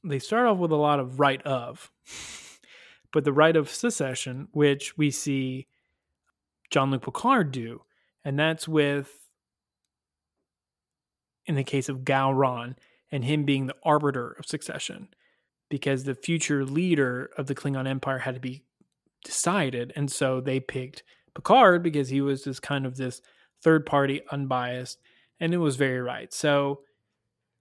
They 0.03 0.19
start 0.19 0.47
off 0.47 0.57
with 0.57 0.71
a 0.71 0.75
lot 0.75 0.99
of 0.99 1.19
right 1.19 1.41
of, 1.43 1.91
but 3.13 3.23
the 3.23 3.33
rite 3.33 3.55
of 3.55 3.69
secession, 3.69 4.49
which 4.51 4.97
we 4.97 5.09
see 5.09 5.67
Jean-Luc 6.71 7.03
Picard 7.03 7.51
do, 7.51 7.81
and 8.23 8.37
that's 8.37 8.67
with, 8.67 9.11
in 11.45 11.55
the 11.55 11.63
case 11.63 11.87
of 11.87 11.99
Gowron, 11.99 12.75
and 13.11 13.23
him 13.23 13.45
being 13.45 13.67
the 13.67 13.75
arbiter 13.83 14.35
of 14.37 14.45
succession 14.45 15.07
because 15.75 16.05
the 16.05 16.15
future 16.15 16.63
leader 16.63 17.29
of 17.38 17.47
the 17.47 17.53
Klingon 17.53 17.85
Empire 17.85 18.19
had 18.19 18.35
to 18.35 18.39
be 18.39 18.63
decided. 19.25 19.91
And 19.97 20.09
so 20.09 20.39
they 20.39 20.61
picked 20.61 21.03
Picard 21.33 21.83
because 21.83 22.07
he 22.07 22.21
was 22.21 22.45
this 22.45 22.61
kind 22.61 22.85
of 22.85 22.95
this 22.95 23.21
third 23.61 23.85
party, 23.85 24.21
unbiased, 24.31 25.01
and 25.38 25.53
it 25.53 25.57
was 25.57 25.75
very 25.75 25.99
right. 25.99 26.33
So, 26.33 26.79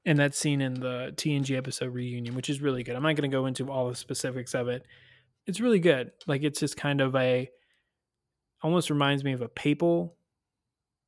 and 0.07 0.17
that's 0.17 0.39
seen 0.39 0.61
in 0.61 0.75
the 0.75 1.13
TNG 1.17 1.57
episode 1.57 1.93
reunion, 1.93 2.37
which 2.37 2.49
is 2.49 2.63
really 2.63 2.85
good. 2.85 2.95
I'm 2.95 3.03
not 3.03 3.17
going 3.17 3.29
to 3.29 3.37
go 3.37 3.47
into 3.47 3.69
all 3.69 3.89
the 3.89 3.97
specifics 3.97 4.55
of 4.55 4.69
it. 4.69 4.87
It's 5.49 5.59
really 5.59 5.81
good. 5.81 6.13
Like 6.29 6.45
it's 6.45 6.61
just 6.61 6.77
kind 6.77 7.01
of 7.01 7.17
a 7.17 7.51
almost 8.63 8.91
reminds 8.91 9.25
me 9.25 9.33
of 9.33 9.43
a 9.43 9.49
papal 9.49 10.15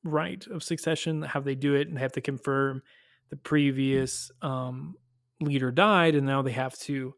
right 0.03 0.45
of 0.49 0.65
succession, 0.65 1.23
how 1.23 1.39
they 1.39 1.55
do 1.55 1.77
it 1.77 1.87
and 1.87 2.01
have 2.01 2.13
to 2.15 2.21
confirm 2.21 2.83
the 3.31 3.37
previous 3.37 4.33
um, 4.43 4.97
leader 5.41 5.71
died, 5.71 6.15
and 6.15 6.27
now 6.27 6.43
they 6.43 6.53
have 6.53 6.79
to 6.81 7.15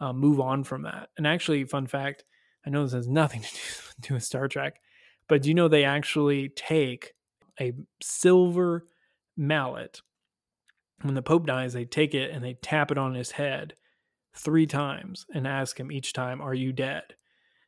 uh, 0.00 0.12
move 0.12 0.40
on 0.40 0.64
from 0.64 0.82
that. 0.82 1.10
And 1.16 1.26
actually, 1.26 1.64
fun 1.64 1.86
fact 1.86 2.24
I 2.66 2.70
know 2.70 2.82
this 2.82 2.92
has 2.92 3.08
nothing 3.08 3.42
to 3.42 3.48
do 4.00 4.14
with 4.14 4.24
Star 4.24 4.48
Trek, 4.48 4.80
but 5.28 5.42
do 5.42 5.48
you 5.48 5.54
know 5.54 5.68
they 5.68 5.84
actually 5.84 6.50
take 6.50 7.12
a 7.60 7.72
silver 8.02 8.86
mallet? 9.36 10.00
When 11.02 11.14
the 11.14 11.22
Pope 11.22 11.46
dies, 11.46 11.72
they 11.72 11.84
take 11.84 12.14
it 12.14 12.30
and 12.32 12.44
they 12.44 12.54
tap 12.54 12.90
it 12.90 12.98
on 12.98 13.14
his 13.14 13.30
head 13.30 13.74
three 14.34 14.66
times 14.66 15.26
and 15.32 15.46
ask 15.46 15.78
him 15.78 15.92
each 15.92 16.12
time, 16.12 16.40
Are 16.40 16.54
you 16.54 16.72
dead? 16.72 17.04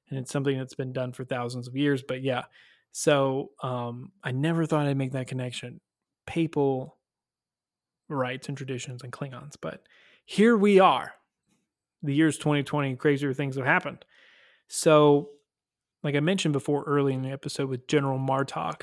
And 0.08 0.18
it's 0.18 0.32
something 0.32 0.58
that's 0.58 0.74
been 0.74 0.92
done 0.92 1.12
for 1.12 1.24
thousands 1.24 1.68
of 1.68 1.76
years. 1.76 2.02
But 2.02 2.22
yeah, 2.22 2.44
so 2.92 3.50
um, 3.62 4.10
I 4.24 4.32
never 4.32 4.66
thought 4.66 4.86
I'd 4.86 4.96
make 4.96 5.12
that 5.12 5.28
connection. 5.28 5.80
Papal 6.26 6.96
rites 8.10 8.48
and 8.48 8.56
traditions 8.56 9.02
and 9.02 9.12
Klingons. 9.12 9.54
But 9.60 9.82
here 10.24 10.56
we 10.56 10.78
are. 10.78 11.14
The 12.02 12.14
year's 12.14 12.38
2020, 12.38 12.96
crazier 12.96 13.32
things 13.32 13.56
have 13.56 13.66
happened. 13.66 14.04
So, 14.68 15.30
like 16.02 16.14
I 16.14 16.20
mentioned 16.20 16.52
before 16.52 16.84
early 16.84 17.12
in 17.12 17.22
the 17.22 17.30
episode 17.30 17.68
with 17.68 17.86
General 17.86 18.18
Martok 18.18 18.82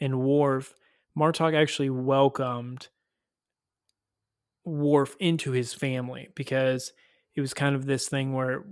and 0.00 0.20
Worf, 0.20 0.74
Martok 1.18 1.54
actually 1.54 1.90
welcomed 1.90 2.88
Worf 4.64 5.16
into 5.18 5.52
his 5.52 5.72
family 5.72 6.28
because 6.34 6.92
it 7.34 7.40
was 7.40 7.54
kind 7.54 7.74
of 7.74 7.86
this 7.86 8.08
thing 8.08 8.32
where 8.32 8.64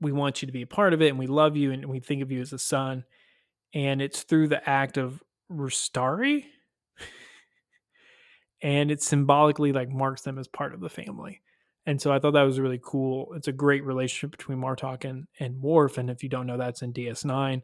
we 0.00 0.12
want 0.12 0.42
you 0.42 0.46
to 0.46 0.52
be 0.52 0.62
a 0.62 0.66
part 0.66 0.92
of 0.92 1.02
it 1.02 1.08
and 1.08 1.18
we 1.18 1.26
love 1.26 1.56
you 1.56 1.72
and 1.72 1.86
we 1.86 2.00
think 2.00 2.22
of 2.22 2.30
you 2.30 2.40
as 2.40 2.52
a 2.52 2.58
son. 2.58 3.04
And 3.74 4.02
it's 4.02 4.22
through 4.22 4.48
the 4.48 4.68
act 4.68 4.96
of 4.96 5.22
R'uustai, 5.50 6.44
and 8.62 8.90
it 8.90 9.02
symbolically 9.02 9.72
like 9.72 9.90
marks 9.90 10.22
them 10.22 10.38
as 10.38 10.48
part 10.48 10.74
of 10.74 10.80
the 10.80 10.88
family. 10.88 11.40
And 11.86 12.00
so 12.00 12.12
I 12.12 12.18
thought 12.18 12.32
that 12.32 12.42
was 12.42 12.60
really 12.60 12.80
cool. 12.82 13.32
It's 13.34 13.48
a 13.48 13.52
great 13.52 13.84
relationship 13.84 14.30
between 14.32 14.58
Martok 14.58 15.04
and, 15.04 15.26
and 15.38 15.60
Worf. 15.60 15.98
And 15.98 16.10
if 16.10 16.22
you 16.22 16.28
don't 16.28 16.46
know, 16.46 16.58
that's 16.58 16.82
in 16.82 16.92
DS9 16.92 17.54
in 17.54 17.62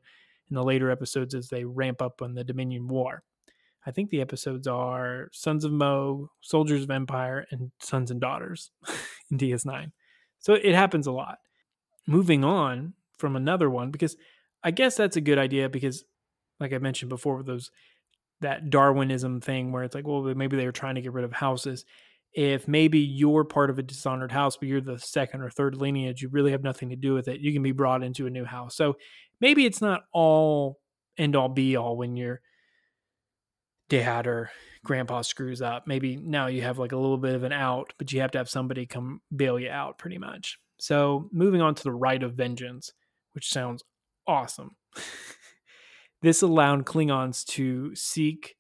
the 0.55 0.65
later 0.65 0.91
episodes 0.91 1.35
as 1.35 1.49
they 1.49 1.65
ramp 1.65 2.01
up 2.01 2.23
on 2.23 2.35
the 2.35 2.45
Dominion 2.45 2.89
War. 2.89 3.23
I 3.85 3.93
think 3.93 4.11
the 4.11 4.21
episodes 4.21 4.67
are 4.67 5.29
Sons 5.33 5.65
of 5.65 5.73
Mogh, 5.73 6.29
Soldiers 6.41 6.83
of 6.83 6.91
Empire, 6.91 7.47
and 7.51 7.71
Sons 7.79 8.11
and 8.11 8.21
Daughters 8.21 8.71
in 9.31 9.39
DS9. 9.39 9.93
So 10.41 10.55
it 10.55 10.75
happens 10.75 11.07
a 11.07 11.13
lot. 11.13 11.39
Moving 12.07 12.43
on 12.43 12.95
from 13.19 13.37
another 13.37 13.71
one, 13.71 13.91
because 13.91 14.17
I 14.65 14.71
guess 14.73 14.97
that's 14.97 15.17
a 15.17 15.21
good 15.21 15.39
idea 15.39 15.69
because, 15.69 16.05
like 16.59 16.73
I 16.73 16.79
mentioned 16.79 17.11
before, 17.11 17.43
those 17.43 17.71
that 18.41 18.71
Darwinism 18.71 19.41
thing 19.41 19.73
where 19.73 19.85
it's 19.85 19.95
like, 19.95 20.07
well, 20.07 20.23
maybe 20.23 20.57
they 20.57 20.67
were 20.67 20.73
trying 20.73 20.97
to 20.97 21.01
get 21.01 21.13
rid 21.13 21.25
of 21.25 21.33
houses. 21.33 21.85
If 22.33 22.69
maybe 22.69 22.99
you're 22.99 23.45
part 23.45 23.71
of 23.71 23.79
a 23.79 23.83
dishonored 23.83 24.33
house, 24.33 24.57
but 24.57 24.69
you're 24.69 24.81
the 24.81 24.99
second 24.99 25.41
or 25.41 25.51
third 25.51 25.77
lineage, 25.77 26.21
you 26.21 26.29
really 26.29 26.51
have 26.51 26.63
nothing 26.63 26.91
to 26.91 26.97
do 26.97 27.15
with 27.15 27.29
it. 27.29 27.41
You 27.41 27.53
can 27.53 27.63
be 27.63 27.73
brought 27.73 28.03
into 28.03 28.27
a 28.27 28.31
new 28.31 28.45
house. 28.45 28.77
So 28.77 28.97
maybe 29.41 29.65
it's 29.65 29.81
not 29.81 30.03
all 30.13 30.79
end 31.17 31.35
all 31.35 31.49
be 31.49 31.77
all 31.77 31.97
when 31.97 32.15
your 32.17 32.41
dad 33.89 34.27
or 34.27 34.51
grandpa 34.85 35.23
screws 35.23 35.63
up. 35.63 35.87
Maybe 35.87 36.17
now 36.17 36.47
you 36.47 36.63
have 36.63 36.79
like 36.79 36.93
a 36.93 36.97
little 36.97 37.19
bit 37.19 37.35
of 37.35 37.43
an 37.43 37.53
out, 37.53 37.93
but 37.99 38.13
you 38.13 38.21
have 38.21 38.33
to 38.33 38.39
have 38.39 38.51
somebody 38.51 38.87
come 38.87 39.21
bail 39.35 39.59
you 39.59 39.71
out 39.71 39.99
pretty 39.99 40.19
much. 40.19 40.59
So 40.79 41.29
moving 41.33 41.63
on 41.63 41.75
to 41.75 41.83
the 41.83 41.93
right 41.93 42.23
of 42.23 42.35
vengeance, 42.35 42.93
which 43.33 43.49
sounds 43.49 43.83
awesome. 44.27 44.77
this 46.23 46.43
allowed 46.43 46.87
Klingons 46.87 47.45
to 47.47 47.95
seek 47.95 48.57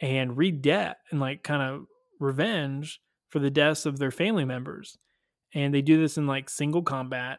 and 0.00 0.36
read 0.36 0.62
debt 0.62 0.98
and 1.10 1.20
like 1.20 1.42
kind 1.42 1.62
of 1.62 1.86
revenge 2.20 3.00
for 3.28 3.38
the 3.38 3.50
deaths 3.50 3.86
of 3.86 3.98
their 3.98 4.10
family 4.10 4.44
members. 4.44 4.98
And 5.54 5.72
they 5.74 5.82
do 5.82 6.00
this 6.00 6.16
in 6.16 6.26
like 6.26 6.50
single 6.50 6.82
combat. 6.82 7.38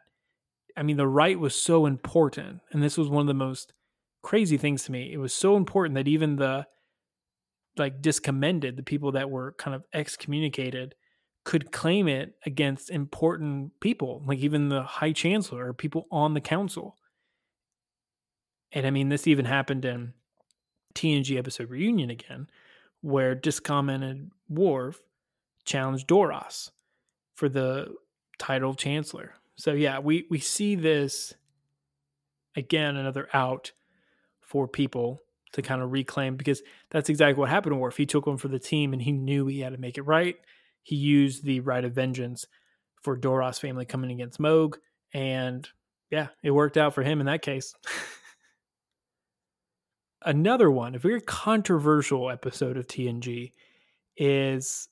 I 0.75 0.83
mean, 0.83 0.97
the 0.97 1.07
right 1.07 1.39
was 1.39 1.55
so 1.55 1.85
important. 1.85 2.59
And 2.71 2.81
this 2.81 2.97
was 2.97 3.09
one 3.09 3.21
of 3.21 3.27
the 3.27 3.33
most 3.33 3.73
crazy 4.21 4.57
things 4.57 4.83
to 4.83 4.91
me. 4.91 5.11
It 5.11 5.17
was 5.17 5.33
so 5.33 5.55
important 5.55 5.95
that 5.95 6.07
even 6.07 6.35
the 6.35 6.65
like 7.77 8.01
discommended, 8.01 8.75
the 8.75 8.83
people 8.83 9.13
that 9.13 9.29
were 9.29 9.53
kind 9.57 9.75
of 9.75 9.83
excommunicated, 9.93 10.95
could 11.45 11.71
claim 11.71 12.07
it 12.07 12.33
against 12.45 12.89
important 12.89 13.71
people, 13.79 14.21
like 14.25 14.39
even 14.39 14.69
the 14.69 14.83
high 14.83 15.13
chancellor 15.13 15.67
or 15.67 15.73
people 15.73 16.05
on 16.11 16.33
the 16.33 16.41
council. 16.41 16.95
And 18.71 18.85
I 18.85 18.91
mean, 18.91 19.09
this 19.09 19.27
even 19.27 19.45
happened 19.45 19.85
in 19.85 20.13
TNG 20.95 21.37
episode 21.37 21.69
reunion 21.69 22.09
again, 22.09 22.47
where 23.01 23.35
Discom 23.35 23.91
and 23.91 24.31
Worf 24.47 25.01
challenged 25.65 26.07
Duras 26.07 26.71
for 27.35 27.49
the 27.49 27.95
title 28.37 28.69
of 28.69 28.77
Chancellor. 28.77 29.33
So 29.55 29.73
yeah, 29.73 29.99
we 29.99 30.25
we 30.29 30.39
see 30.39 30.75
this 30.75 31.33
again 32.55 32.95
another 32.95 33.27
out 33.33 33.71
for 34.41 34.67
people 34.67 35.21
to 35.51 35.61
kind 35.61 35.81
of 35.81 35.91
reclaim 35.91 36.35
because 36.35 36.61
that's 36.89 37.09
exactly 37.09 37.39
what 37.39 37.49
happened 37.49 37.73
to 37.73 37.77
Worf. 37.77 37.97
He 37.97 38.05
took 38.05 38.27
one 38.27 38.37
for 38.37 38.47
the 38.47 38.59
team 38.59 38.93
and 38.93 39.01
he 39.01 39.11
knew 39.11 39.47
he 39.47 39.61
had 39.61 39.73
to 39.73 39.79
make 39.79 39.97
it 39.97 40.03
right. 40.03 40.35
He 40.83 40.95
used 40.95 41.43
the 41.43 41.59
right 41.59 41.83
of 41.83 41.93
vengeance 41.93 42.45
for 43.01 43.15
Duras 43.15 43.59
family 43.59 43.85
coming 43.85 44.11
against 44.11 44.39
Mogh 44.39 44.77
and 45.13 45.67
yeah, 46.09 46.27
it 46.43 46.51
worked 46.51 46.77
out 46.77 46.95
for 46.95 47.03
him 47.03 47.19
in 47.19 47.27
that 47.27 47.41
case. 47.41 47.73
Another 50.23 50.69
one, 50.69 50.95
a 50.95 50.99
very 50.99 51.21
controversial 51.21 52.29
episode 52.29 52.77
of 52.77 52.87
TNG 52.87 53.53
is 54.17 54.89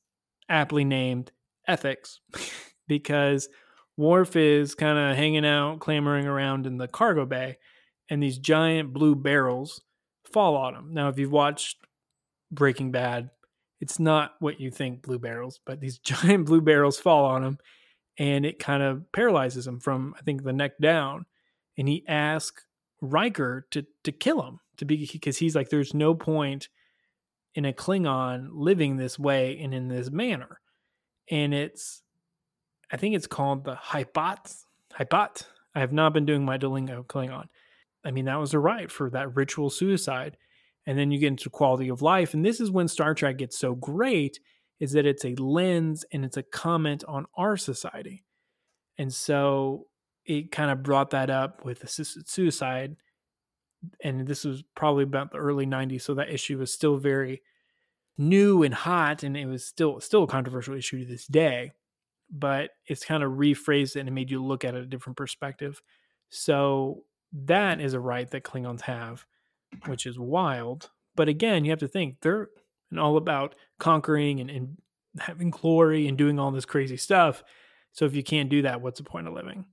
aptly 0.47 0.85
named 0.85 1.31
Ethics 1.67 2.21
because 2.87 3.49
Worf 3.97 4.35
is 4.35 4.75
kind 4.75 4.97
of 4.97 5.17
hanging 5.17 5.45
out, 5.45 5.79
clamoring 5.79 6.27
around 6.27 6.65
in 6.65 6.77
the 6.77 6.87
cargo 6.87 7.25
bay, 7.25 7.57
and 8.09 8.21
these 8.23 8.37
giant 8.37 8.93
blue 8.93 9.15
barrels 9.15 9.81
fall 10.23 10.55
on 10.55 10.75
him. 10.75 10.93
Now, 10.93 11.09
if 11.09 11.19
you've 11.19 11.31
watched 11.31 11.77
Breaking 12.51 12.91
Bad, 12.91 13.29
it's 13.81 13.99
not 13.99 14.35
what 14.39 14.59
you 14.59 14.71
think 14.71 15.01
blue 15.01 15.19
barrels, 15.19 15.59
but 15.65 15.81
these 15.81 15.97
giant 15.99 16.45
blue 16.45 16.61
barrels 16.61 16.99
fall 16.99 17.25
on 17.25 17.43
him 17.43 17.57
and 18.17 18.45
it 18.45 18.59
kind 18.59 18.81
of 18.81 19.11
paralyzes 19.11 19.67
him 19.67 19.79
from 19.79 20.15
I 20.17 20.21
think 20.23 20.43
the 20.43 20.53
neck 20.53 20.73
down. 20.81 21.25
And 21.77 21.87
he 21.87 22.03
asks 22.07 22.65
Riker 23.01 23.67
to 23.71 23.85
to 24.03 24.11
kill 24.11 24.41
him 24.41 24.59
to 24.77 24.85
be 24.85 25.09
because 25.11 25.37
he's 25.37 25.55
like, 25.55 25.69
there's 25.69 25.93
no 25.93 26.15
point 26.15 26.69
in 27.55 27.65
a 27.65 27.73
Klingon 27.73 28.49
living 28.51 28.97
this 28.97 29.17
way 29.17 29.59
and 29.59 29.73
in 29.73 29.87
this 29.87 30.11
manner. 30.11 30.59
And 31.29 31.53
it's 31.53 32.03
I 32.91 32.97
think 32.97 33.15
it's 33.15 33.27
called 33.27 33.65
the 33.65 33.75
Hypot. 33.75 34.63
Hypot. 34.97 35.43
I 35.75 35.79
have 35.79 35.91
not 35.91 36.13
been 36.13 36.25
doing 36.25 36.45
my 36.45 36.57
Duolingo 36.57 37.05
Klingon. 37.05 37.47
I 38.03 38.11
mean, 38.11 38.25
that 38.25 38.39
was 38.39 38.53
a 38.53 38.59
right 38.59 38.91
for 38.91 39.09
that 39.09 39.35
ritual 39.35 39.69
suicide. 39.69 40.37
And 40.85 40.97
then 40.97 41.11
you 41.11 41.19
get 41.19 41.27
into 41.27 41.49
quality 41.49 41.89
of 41.89 42.01
life. 42.01 42.33
And 42.33 42.45
this 42.45 42.61
is 42.61 42.71
when 42.71 42.87
Star 42.87 43.13
Trek 43.13 43.37
gets 43.37 43.57
so 43.57 43.75
great 43.75 44.39
is 44.79 44.93
that 44.93 45.05
it's 45.05 45.25
a 45.25 45.35
lens 45.35 46.05
and 46.13 46.23
it's 46.23 46.37
a 46.37 46.43
comment 46.43 47.03
on 47.07 47.25
our 47.35 47.57
society. 47.57 48.23
And 48.97 49.13
so 49.13 49.87
it 50.27 50.51
kind 50.51 50.69
of 50.69 50.83
brought 50.83 51.11
that 51.11 51.29
up 51.29 51.63
with 51.63 51.83
assisted 51.83 52.27
suicide. 52.29 52.97
And 54.03 54.27
this 54.27 54.43
was 54.43 54.63
probably 54.75 55.03
about 55.03 55.31
the 55.31 55.37
early 55.37 55.65
90s. 55.65 56.01
So 56.01 56.13
that 56.15 56.29
issue 56.29 56.57
was 56.57 56.71
still 56.71 56.97
very 56.97 57.41
new 58.17 58.63
and 58.63 58.73
hot. 58.73 59.23
And 59.23 59.37
it 59.37 59.45
was 59.45 59.65
still 59.65 60.01
still 60.01 60.23
a 60.23 60.27
controversial 60.27 60.75
issue 60.75 60.99
to 60.99 61.09
this 61.09 61.25
day. 61.25 61.71
But 62.29 62.71
it's 62.85 63.05
kind 63.05 63.23
of 63.23 63.33
rephrased 63.33 63.95
and 63.95 64.09
it 64.09 64.11
made 64.11 64.29
you 64.29 64.43
look 64.43 64.65
at 64.65 64.75
it 64.75 64.83
a 64.83 64.87
different 64.87 65.15
perspective. 65.15 65.81
So 66.29 67.05
that 67.31 67.79
is 67.79 67.93
a 67.93 67.99
right 68.01 68.29
that 68.31 68.43
Klingons 68.43 68.81
have, 68.81 69.25
which 69.85 70.05
is 70.05 70.19
wild. 70.19 70.89
But 71.15 71.29
again, 71.29 71.63
you 71.63 71.71
have 71.71 71.79
to 71.79 71.87
think 71.87 72.17
they're 72.21 72.49
all 72.97 73.15
about 73.15 73.55
conquering 73.79 74.41
and, 74.41 74.49
and 74.49 74.77
having 75.19 75.51
glory 75.51 76.07
and 76.07 76.17
doing 76.17 76.37
all 76.37 76.51
this 76.51 76.65
crazy 76.65 76.97
stuff. 76.97 77.43
So 77.93 78.03
if 78.03 78.13
you 78.13 78.23
can't 78.23 78.49
do 78.49 78.63
that, 78.63 78.81
what's 78.81 78.99
the 78.99 79.05
point 79.05 79.27
of 79.27 79.33
living? 79.33 79.65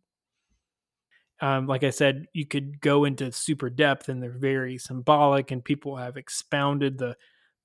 Um, 1.41 1.67
like 1.67 1.85
I 1.85 1.91
said, 1.91 2.27
you 2.33 2.47
could 2.47 2.81
go 2.81 3.05
into 3.05 3.33
super 3.33 3.69
depth, 3.69 4.09
and 4.09 4.23
they're 4.23 4.31
very 4.31 4.79
symbolic, 4.79 5.51
and 5.51 5.65
people 5.65 5.97
have 5.97 6.17
expounded 6.17 6.99
the 6.99 7.17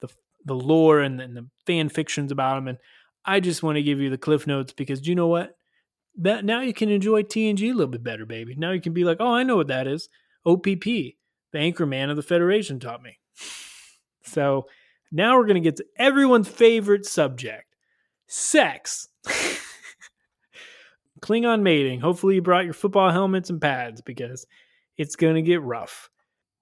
the, 0.02 0.10
the 0.46 0.56
lore 0.56 1.02
and, 1.02 1.22
and 1.22 1.36
the 1.36 1.48
fan 1.66 1.90
fictions 1.90 2.32
about 2.32 2.56
them. 2.56 2.68
And 2.68 2.78
I 3.26 3.40
just 3.40 3.64
want 3.64 3.76
to 3.76 3.84
give 3.84 4.00
you 4.00 4.10
the 4.10 4.18
cliff 4.18 4.48
notes 4.48 4.74
because 4.74 5.08
you 5.08 5.16
know 5.16 5.28
what? 5.28 5.56
That 6.18 6.44
now 6.44 6.62
you 6.62 6.74
can 6.74 6.90
enjoy 6.90 7.24
TNG 7.24 7.70
a 7.70 7.74
little 7.74 7.88
bit 7.88 8.04
better, 8.04 8.26
baby. 8.26 8.56
Now 8.58 8.72
you 8.72 8.82
can 8.82 8.94
be 8.94 9.04
like, 9.04 9.18
oh, 9.20 9.34
I 9.34 9.44
know 9.44 9.56
what 9.56 9.68
that 9.68 9.88
is. 9.88 10.10
OPP, 10.46 10.84
the 10.84 11.16
anchor 11.56 11.86
man 11.86 12.10
of 12.10 12.16
the 12.16 12.24
Federation, 12.24 12.80
taught 12.80 13.02
me. 13.02 13.20
So 14.22 14.68
now 15.12 15.38
we're 15.38 15.46
going 15.46 15.56
to 15.56 15.62
get 15.62 15.78
to 15.78 15.86
everyone's 15.98 16.48
favorite 16.48 17.06
subject 17.06 17.70
sex. 18.28 19.08
Klingon 21.22 21.62
mating. 21.62 22.00
Hopefully, 22.00 22.36
you 22.36 22.42
brought 22.42 22.66
your 22.66 22.74
football 22.74 23.12
helmets 23.12 23.50
and 23.50 23.62
pads 23.62 24.02
because 24.02 24.46
it's 24.98 25.16
going 25.16 25.36
to 25.36 25.42
get 25.42 25.62
rough. 25.62 26.10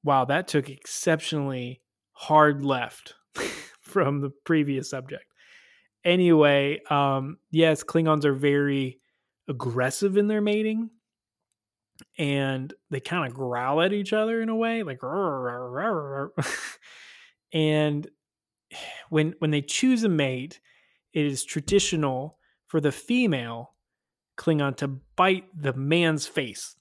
Wow, 0.03 0.25
that 0.25 0.47
took 0.47 0.69
exceptionally 0.69 1.81
hard 2.13 2.63
left 2.63 3.15
from 3.81 4.21
the 4.21 4.31
previous 4.45 4.89
subject. 4.89 5.25
Anyway, 6.03 6.79
um, 6.89 7.37
yes, 7.51 7.83
Klingons 7.83 8.25
are 8.25 8.33
very 8.33 8.99
aggressive 9.47 10.17
in 10.17 10.27
their 10.27 10.41
mating 10.41 10.89
and 12.17 12.73
they 12.89 12.99
kind 12.99 13.27
of 13.27 13.33
growl 13.33 13.81
at 13.81 13.93
each 13.93 14.13
other 14.13 14.41
in 14.41 14.49
a 14.49 14.55
way 14.55 14.83
like 14.83 15.01
and 17.53 18.07
when 19.09 19.33
when 19.39 19.51
they 19.51 19.61
choose 19.61 20.03
a 20.03 20.09
mate, 20.09 20.59
it 21.13 21.25
is 21.25 21.43
traditional 21.43 22.37
for 22.67 22.81
the 22.81 22.91
female 22.91 23.73
Klingon 24.37 24.75
to 24.77 24.87
bite 25.15 25.45
the 25.55 25.73
man's 25.73 26.27
face. 26.27 26.75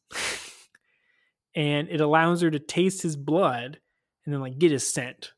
and 1.54 1.88
it 1.88 2.00
allows 2.00 2.42
her 2.42 2.50
to 2.50 2.58
taste 2.58 3.02
his 3.02 3.16
blood 3.16 3.80
and 4.24 4.34
then 4.34 4.40
like 4.40 4.58
get 4.58 4.72
his 4.72 4.92
scent. 4.92 5.32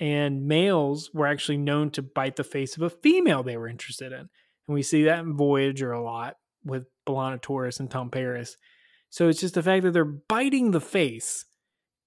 And 0.00 0.46
males 0.46 1.10
were 1.12 1.26
actually 1.26 1.58
known 1.58 1.90
to 1.90 2.02
bite 2.02 2.36
the 2.36 2.44
face 2.44 2.76
of 2.76 2.82
a 2.82 2.90
female 2.90 3.42
they 3.42 3.56
were 3.56 3.68
interested 3.68 4.12
in. 4.12 4.20
And 4.20 4.74
we 4.74 4.82
see 4.82 5.04
that 5.04 5.20
in 5.20 5.36
Voyager 5.36 5.92
a 5.92 6.02
lot 6.02 6.36
with 6.64 6.86
B'Elanna 7.06 7.40
Torres 7.40 7.80
and 7.80 7.90
Tom 7.90 8.10
Paris. 8.10 8.56
So 9.10 9.28
it's 9.28 9.40
just 9.40 9.54
the 9.54 9.62
fact 9.62 9.84
that 9.84 9.92
they're 9.92 10.04
biting 10.04 10.70
the 10.70 10.80
face 10.80 11.44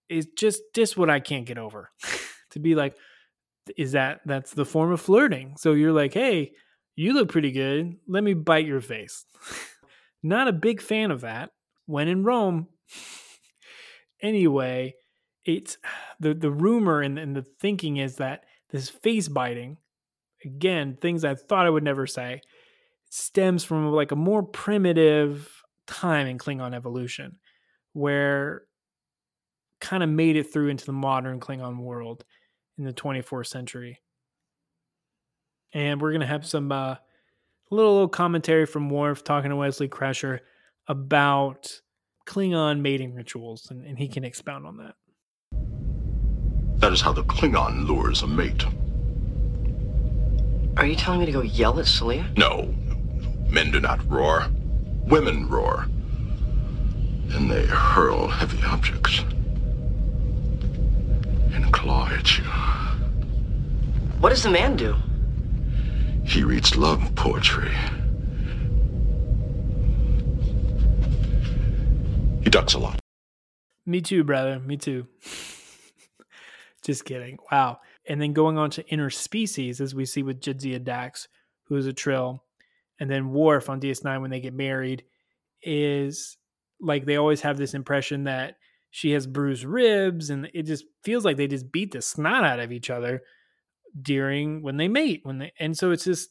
is 0.09 0.27
just 0.37 0.61
just 0.73 0.97
what 0.97 1.09
I 1.09 1.19
can't 1.19 1.45
get 1.45 1.57
over. 1.57 1.91
to 2.51 2.59
be 2.59 2.75
like, 2.75 2.95
is 3.77 3.93
that 3.93 4.21
that's 4.25 4.53
the 4.53 4.65
form 4.65 4.91
of 4.91 5.01
flirting. 5.01 5.55
So 5.57 5.73
you're 5.73 5.91
like, 5.91 6.13
hey, 6.13 6.53
you 6.95 7.13
look 7.13 7.29
pretty 7.29 7.51
good. 7.51 7.97
Let 8.07 8.23
me 8.23 8.33
bite 8.33 8.65
your 8.65 8.81
face. 8.81 9.25
Not 10.23 10.47
a 10.47 10.53
big 10.53 10.81
fan 10.81 11.11
of 11.11 11.21
that. 11.21 11.51
When 11.85 12.07
in 12.07 12.23
Rome, 12.23 12.67
anyway, 14.21 14.95
it's 15.43 15.77
the 16.19 16.33
the 16.33 16.51
rumor 16.51 17.01
and, 17.01 17.19
and 17.19 17.35
the 17.35 17.45
thinking 17.59 17.97
is 17.97 18.17
that 18.17 18.45
this 18.71 18.89
face 18.89 19.27
biting, 19.27 19.77
again, 20.43 20.97
things 20.99 21.23
I 21.23 21.35
thought 21.35 21.65
I 21.65 21.69
would 21.69 21.83
never 21.83 22.07
say, 22.07 22.41
stems 23.09 23.63
from 23.63 23.91
like 23.91 24.11
a 24.11 24.15
more 24.15 24.43
primitive 24.43 25.63
time 25.87 26.27
in 26.27 26.37
Klingon 26.37 26.73
evolution, 26.73 27.37
where 27.93 28.63
kind 29.79 30.01
of 30.01 30.09
made 30.09 30.35
it 30.35 30.51
through 30.51 30.69
into 30.69 30.85
the 30.85 30.93
modern 30.93 31.39
Klingon 31.39 31.77
world 31.77 32.25
in 32.77 32.85
the 32.85 32.93
24th 32.93 33.47
century. 33.47 33.99
And 35.75 36.01
we're 36.01 36.11
going 36.11 36.21
to 36.21 36.27
have 36.27 36.45
some 36.45 36.71
uh, 36.71 36.95
little, 37.69 37.91
little 37.91 38.07
commentary 38.07 38.65
from 38.65 38.89
Worf 38.89 39.25
talking 39.25 39.49
to 39.49 39.57
Wesley 39.57 39.89
Crusher 39.89 40.39
about 40.87 41.81
Klingon 42.25 42.79
mating 42.79 43.13
rituals, 43.13 43.69
and, 43.69 43.85
and 43.85 43.99
he 43.99 44.07
can 44.07 44.23
expound 44.23 44.65
on 44.65 44.77
that. 44.77 44.95
That 46.79 46.93
is 46.93 47.01
how 47.01 47.11
the 47.11 47.25
Klingon 47.25 47.87
lures 47.87 48.23
a 48.23 48.27
mate. 48.27 48.63
Are 50.77 50.85
you 50.85 50.95
telling 50.95 51.19
me 51.19 51.25
to 51.25 51.31
go 51.33 51.41
yell 51.41 51.77
at 51.77 51.87
Salia? 51.87 52.37
No. 52.37 52.73
Men 53.49 53.69
do 53.71 53.81
not 53.81 53.99
roar. 54.09 54.47
Women 55.07 55.49
roar. 55.49 55.87
And 57.33 57.51
they 57.51 57.65
hurl 57.65 58.29
heavy 58.29 58.63
objects 58.65 59.19
and 61.53 61.73
claw 61.73 62.07
at 62.07 62.37
you. 62.37 62.45
What 64.21 64.29
does 64.29 64.43
the 64.43 64.49
man 64.49 64.77
do? 64.77 64.95
He 66.25 66.43
reads 66.43 66.75
love 66.75 67.13
poetry. 67.15 67.71
He 72.43 72.49
ducks 72.49 72.73
a 72.73 72.79
lot. 72.79 72.99
Me 73.85 74.01
too, 74.01 74.23
brother. 74.23 74.59
Me 74.59 74.75
too. 74.75 75.07
Just 76.83 77.05
kidding. 77.05 77.37
Wow. 77.51 77.79
And 78.07 78.21
then 78.21 78.33
going 78.33 78.57
on 78.57 78.69
to 78.71 78.83
interspecies, 78.83 79.79
as 79.79 79.95
we 79.95 80.05
see 80.05 80.23
with 80.23 80.41
Jadzia 80.41 80.83
Dax, 80.83 81.27
who 81.65 81.75
is 81.75 81.87
a 81.87 81.93
Trill, 81.93 82.43
and 82.99 83.09
then 83.09 83.31
Worf 83.31 83.69
on 83.69 83.79
DS9 83.79 84.21
when 84.21 84.31
they 84.31 84.39
get 84.39 84.53
married, 84.53 85.03
is 85.61 86.37
like 86.79 87.05
they 87.05 87.17
always 87.17 87.41
have 87.41 87.57
this 87.57 87.73
impression 87.73 88.25
that 88.25 88.57
she 88.91 89.11
has 89.11 89.27
bruised 89.27 89.65
ribs 89.65 90.29
and 90.29 90.49
it 90.53 90.63
just 90.63 90.85
feels 91.03 91.25
like 91.25 91.37
they 91.37 91.47
just 91.47 91.71
beat 91.71 91.91
the 91.91 92.01
snot 92.01 92.43
out 92.43 92.59
of 92.59 92.71
each 92.71 92.89
other 92.89 93.21
during 94.01 94.61
when 94.61 94.77
they 94.77 94.87
mate 94.87 95.21
when 95.23 95.37
they 95.37 95.53
and 95.59 95.77
so 95.77 95.91
it's 95.91 96.03
just 96.03 96.29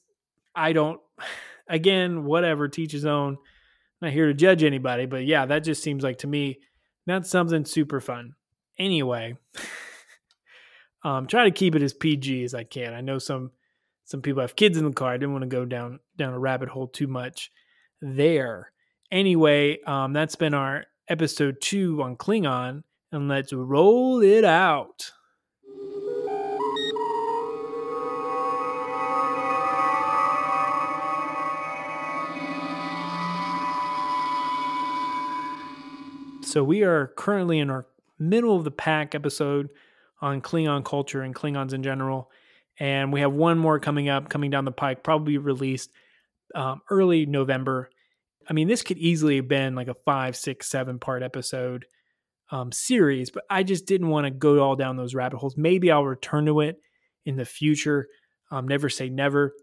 i 0.54 0.72
don't 0.72 1.00
again 1.68 2.24
whatever 2.24 2.68
teach 2.68 2.92
his 2.92 3.06
own 3.06 3.38
I'm 4.00 4.08
not 4.08 4.12
here 4.12 4.26
to 4.26 4.34
judge 4.34 4.62
anybody 4.62 5.06
but 5.06 5.24
yeah 5.24 5.46
that 5.46 5.60
just 5.60 5.82
seems 5.82 6.04
like 6.04 6.18
to 6.18 6.26
me 6.26 6.58
not 7.06 7.26
something 7.26 7.64
super 7.64 8.00
fun 8.00 8.34
anyway 8.78 9.36
Um, 11.04 11.26
try 11.26 11.44
to 11.44 11.50
keep 11.50 11.74
it 11.74 11.82
as 11.82 11.92
PG 11.92 12.44
as 12.44 12.54
I 12.54 12.64
can. 12.64 12.94
I 12.94 13.02
know 13.02 13.18
some 13.18 13.50
some 14.04 14.22
people 14.22 14.40
have 14.40 14.56
kids 14.56 14.78
in 14.78 14.84
the 14.84 14.92
car. 14.92 15.12
I 15.12 15.18
didn't 15.18 15.32
want 15.32 15.42
to 15.42 15.48
go 15.48 15.64
down 15.64 16.00
down 16.16 16.32
a 16.32 16.38
rabbit 16.38 16.70
hole 16.70 16.88
too 16.88 17.06
much 17.06 17.52
there. 18.00 18.72
Anyway, 19.12 19.78
um, 19.86 20.14
that's 20.14 20.34
been 20.34 20.54
our 20.54 20.86
episode 21.08 21.58
two 21.60 22.02
on 22.02 22.16
Klingon, 22.16 22.82
and 23.12 23.28
let's 23.28 23.52
roll 23.52 24.22
it 24.22 24.44
out. 24.44 25.12
So 36.54 36.62
we 36.62 36.84
are 36.84 37.08
currently 37.16 37.58
in 37.58 37.68
our 37.68 37.84
middle 38.16 38.54
of 38.54 38.62
the 38.62 38.70
pack 38.70 39.16
episode 39.16 39.70
on 40.20 40.40
Klingon 40.40 40.84
culture 40.84 41.20
and 41.20 41.34
Klingons 41.34 41.72
in 41.72 41.82
general. 41.82 42.30
And 42.78 43.12
we 43.12 43.22
have 43.22 43.32
one 43.32 43.58
more 43.58 43.80
coming 43.80 44.08
up, 44.08 44.28
coming 44.28 44.52
down 44.52 44.64
the 44.64 44.70
pike, 44.70 45.02
probably 45.02 45.36
released 45.36 45.90
um, 46.54 46.80
early 46.90 47.26
November. 47.26 47.90
I 48.48 48.52
mean, 48.52 48.68
this 48.68 48.82
could 48.82 48.98
easily 48.98 49.34
have 49.34 49.48
been 49.48 49.74
like 49.74 49.88
a 49.88 49.96
five, 50.06 50.36
six, 50.36 50.68
seven 50.68 51.00
part 51.00 51.24
episode 51.24 51.86
um, 52.52 52.70
series, 52.70 53.30
but 53.30 53.42
I 53.50 53.64
just 53.64 53.86
didn't 53.86 54.10
want 54.10 54.26
to 54.26 54.30
go 54.30 54.60
all 54.60 54.76
down 54.76 54.96
those 54.96 55.12
rabbit 55.12 55.38
holes. 55.38 55.56
Maybe 55.56 55.90
I'll 55.90 56.04
return 56.04 56.46
to 56.46 56.60
it 56.60 56.76
in 57.24 57.34
the 57.34 57.44
future. 57.44 58.06
Um, 58.52 58.68
never 58.68 58.88
say 58.88 59.08
never. 59.08 59.54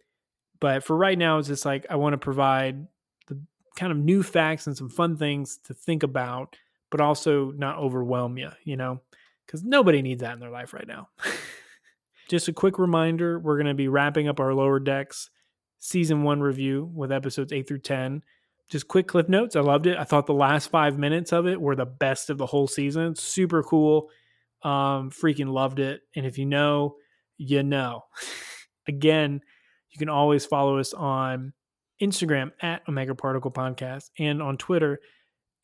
But 0.59 0.83
for 0.83 0.97
right 0.97 1.17
now, 1.17 1.37
it's 1.37 1.47
just 1.47 1.65
like 1.65 1.85
I 1.89 1.95
want 1.95 2.15
to 2.15 2.17
provide 2.17 2.85
the 3.29 3.41
kind 3.77 3.93
of 3.93 3.97
new 3.97 4.21
facts 4.23 4.67
and 4.67 4.75
some 4.75 4.89
fun 4.89 5.15
things 5.15 5.57
to 5.63 5.73
think 5.73 6.03
about 6.03 6.57
but 6.91 7.01
also 7.01 7.51
not 7.51 7.79
overwhelm 7.79 8.37
you, 8.37 8.51
you 8.63 8.77
know, 8.77 9.01
because 9.45 9.63
nobody 9.63 10.01
needs 10.01 10.21
that 10.21 10.33
in 10.33 10.39
their 10.39 10.51
life 10.51 10.73
right 10.73 10.87
now. 10.87 11.09
Just 12.29 12.47
a 12.47 12.53
quick 12.53 12.77
reminder 12.77 13.39
we're 13.39 13.57
going 13.57 13.67
to 13.67 13.73
be 13.73 13.87
wrapping 13.87 14.27
up 14.27 14.39
our 14.39 14.53
Lower 14.53 14.79
Decks 14.79 15.29
season 15.79 16.23
one 16.23 16.41
review 16.41 16.89
with 16.93 17.11
episodes 17.11 17.51
8 17.51 17.67
through 17.67 17.79
10. 17.79 18.21
Just 18.69 18.87
quick 18.87 19.07
cliff 19.07 19.27
notes. 19.27 19.55
I 19.55 19.61
loved 19.61 19.87
it. 19.87 19.97
I 19.97 20.03
thought 20.03 20.27
the 20.27 20.33
last 20.33 20.69
five 20.69 20.97
minutes 20.97 21.33
of 21.33 21.47
it 21.47 21.59
were 21.59 21.75
the 21.75 21.85
best 21.85 22.29
of 22.29 22.37
the 22.37 22.45
whole 22.45 22.67
season. 22.67 23.15
Super 23.15 23.63
cool. 23.63 24.09
Um, 24.63 25.09
freaking 25.09 25.51
loved 25.51 25.79
it. 25.79 26.01
And 26.15 26.25
if 26.25 26.37
you 26.37 26.45
know, 26.45 26.95
you 27.37 27.63
know. 27.63 28.05
Again, 28.87 29.41
you 29.89 29.99
can 29.99 30.09
always 30.09 30.45
follow 30.45 30.77
us 30.77 30.93
on 30.93 31.53
Instagram 32.01 32.51
at 32.61 32.81
Omega 32.87 33.13
Particle 33.13 33.51
Podcast 33.51 34.09
and 34.17 34.41
on 34.41 34.57
Twitter 34.57 34.99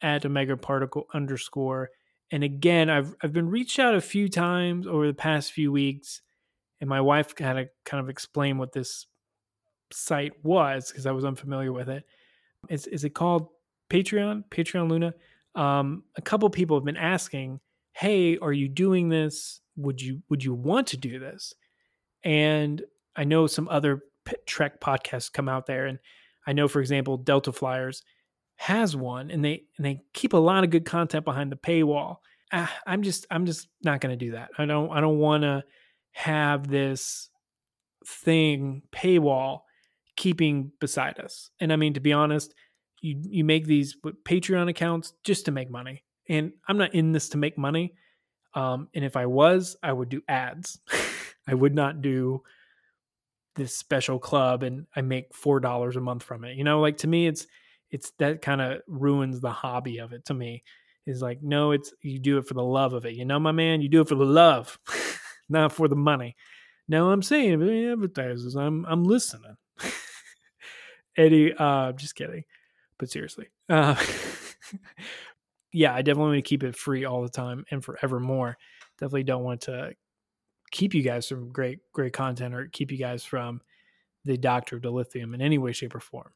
at 0.01 0.25
omega 0.25 0.57
particle 0.57 1.07
underscore. 1.13 1.89
And 2.31 2.43
again, 2.43 2.89
I've 2.89 3.15
I've 3.21 3.33
been 3.33 3.49
reached 3.49 3.79
out 3.79 3.95
a 3.95 4.01
few 4.01 4.29
times 4.29 4.85
over 4.85 5.07
the 5.07 5.13
past 5.13 5.51
few 5.51 5.71
weeks, 5.71 6.21
and 6.81 6.89
my 6.89 7.01
wife 7.01 7.35
kind 7.35 7.59
of 7.59 7.69
kind 7.85 8.01
of 8.01 8.09
explained 8.09 8.59
what 8.59 8.73
this 8.73 9.07
site 9.91 10.33
was 10.43 10.89
because 10.89 11.05
I 11.05 11.11
was 11.11 11.25
unfamiliar 11.25 11.71
with 11.71 11.89
it. 11.89 12.03
Is 12.69 12.87
is 12.87 13.03
it 13.03 13.11
called 13.11 13.49
Patreon? 13.89 14.43
Patreon 14.49 14.89
Luna. 14.89 15.13
Um, 15.55 16.03
a 16.15 16.21
couple 16.21 16.49
people 16.49 16.77
have 16.77 16.85
been 16.85 16.97
asking, 16.97 17.61
"Hey, 17.93 18.37
are 18.37 18.53
you 18.53 18.67
doing 18.67 19.09
this? 19.09 19.61
Would 19.77 20.01
you 20.01 20.21
would 20.29 20.43
you 20.43 20.53
want 20.53 20.87
to 20.87 20.97
do 20.97 21.19
this?" 21.19 21.53
And 22.23 22.83
I 23.15 23.23
know 23.23 23.47
some 23.47 23.69
other 23.69 24.01
Trek 24.45 24.81
podcasts 24.81 25.31
come 25.31 25.47
out 25.47 25.65
there, 25.65 25.85
and 25.85 25.99
I 26.45 26.53
know, 26.53 26.67
for 26.67 26.81
example, 26.81 27.17
Delta 27.17 27.53
Flyers 27.53 28.03
has 28.57 28.95
one 28.95 29.31
and 29.31 29.45
they 29.45 29.63
and 29.77 29.85
they 29.85 30.01
keep 30.13 30.33
a 30.33 30.37
lot 30.37 30.63
of 30.63 30.69
good 30.69 30.85
content 30.85 31.23
behind 31.23 31.51
the 31.51 31.55
paywall 31.55 32.17
ah, 32.51 32.73
i'm 32.85 33.03
just 33.03 33.25
i'm 33.31 33.45
just 33.45 33.67
not 33.83 34.01
going 34.01 34.17
to 34.17 34.25
do 34.25 34.31
that. 34.31 34.49
I 34.57 34.65
don't 34.65 34.91
i 34.91 35.01
don't 35.01 35.19
want 35.19 35.43
to 35.43 35.63
have 36.11 36.67
this 36.67 37.29
thing 38.05 38.81
paywall 38.91 39.61
keeping 40.15 40.71
beside 40.79 41.19
us. 41.19 41.49
And 41.59 41.71
i 41.71 41.75
mean 41.75 41.93
to 41.93 41.99
be 41.99 42.13
honest 42.13 42.53
you 43.01 43.21
you 43.23 43.43
make 43.43 43.65
these 43.65 43.95
patreon 44.23 44.69
accounts 44.69 45.13
just 45.23 45.45
to 45.45 45.51
make 45.51 45.69
money. 45.69 46.03
And 46.29 46.53
i'm 46.67 46.77
not 46.77 46.93
in 46.93 47.11
this 47.11 47.29
to 47.29 47.37
make 47.37 47.57
money 47.57 47.93
um, 48.53 48.89
and 48.93 49.05
if 49.05 49.15
i 49.15 49.25
was 49.25 49.75
i 49.83 49.91
would 49.91 50.09
do 50.09 50.21
ads. 50.27 50.79
I 51.49 51.53
would 51.53 51.73
not 51.73 52.01
do 52.01 52.43
this 53.55 53.75
special 53.75 54.19
club 54.19 54.63
and 54.63 54.85
i 54.95 55.01
make 55.01 55.33
four 55.33 55.59
dollars 55.59 55.95
a 55.95 56.01
month 56.01 56.23
from 56.23 56.43
it. 56.43 56.57
You 56.57 56.63
know 56.63 56.81
like 56.81 56.97
to 56.99 57.07
me 57.07 57.27
it's 57.27 57.45
it's 57.91 58.11
that 58.19 58.41
kind 58.41 58.61
of 58.61 58.81
ruins 58.87 59.39
the 59.39 59.51
hobby 59.51 59.99
of 59.99 60.13
it 60.13 60.25
to 60.25 60.33
me 60.33 60.63
is 61.05 61.21
like 61.21 61.41
no 61.41 61.71
it's 61.71 61.93
you 62.01 62.19
do 62.19 62.37
it 62.37 62.47
for 62.47 62.53
the 62.53 62.63
love 62.63 62.93
of 62.93 63.05
it 63.05 63.15
you 63.15 63.25
know 63.25 63.39
my 63.39 63.51
man? 63.51 63.81
You 63.81 63.89
do 63.89 64.01
it 64.01 64.09
for 64.09 64.15
the 64.15 64.25
love 64.25 64.77
not 65.49 65.71
for 65.71 65.87
the 65.87 65.95
money. 65.95 66.35
Now 66.87 67.11
i'm 67.11 67.21
saying 67.21 67.61
advertisers 67.91 68.55
i'm 68.55 68.85
i'm 68.85 69.03
listening. 69.03 69.55
Eddie 71.17 71.53
uh 71.57 71.93
just 71.93 72.15
kidding 72.15 72.43
but 72.99 73.09
seriously 73.09 73.47
uh 73.69 73.95
yeah 75.73 75.93
i 75.93 76.01
definitely 76.01 76.31
want 76.31 76.45
to 76.45 76.49
keep 76.49 76.63
it 76.63 76.75
free 76.75 77.05
all 77.05 77.21
the 77.21 77.29
time 77.29 77.65
and 77.71 77.83
forevermore. 77.83 78.57
Definitely 78.99 79.23
don't 79.23 79.43
want 79.43 79.61
to 79.61 79.93
keep 80.71 80.93
you 80.93 81.01
guys 81.01 81.27
from 81.27 81.51
great 81.51 81.79
great 81.93 82.13
content 82.13 82.53
or 82.53 82.67
keep 82.67 82.91
you 82.91 82.97
guys 82.97 83.23
from 83.23 83.61
the 84.25 84.37
doctor 84.37 84.75
of 84.75 84.81
dilithium 84.81 85.33
in 85.33 85.41
any 85.41 85.57
way 85.57 85.71
shape 85.71 85.95
or 85.95 85.99
form 85.99 86.31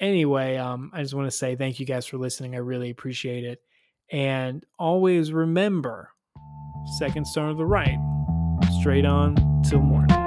anyway, 0.00 0.56
um, 0.56 0.90
I 0.92 1.02
just 1.02 1.14
want 1.14 1.26
to 1.26 1.36
say 1.36 1.54
thank 1.54 1.78
you 1.78 1.86
guys 1.86 2.06
for 2.06 2.16
listening. 2.16 2.54
I 2.54 2.58
really 2.58 2.90
appreciate 2.90 3.44
it. 3.44 3.62
And 4.10 4.64
always 4.78 5.32
remember 5.32 6.10
second 6.98 7.26
star 7.26 7.48
to 7.48 7.54
the 7.54 7.66
right, 7.66 7.98
straight 8.80 9.04
on 9.04 9.62
till 9.62 9.80
morning. 9.80 10.19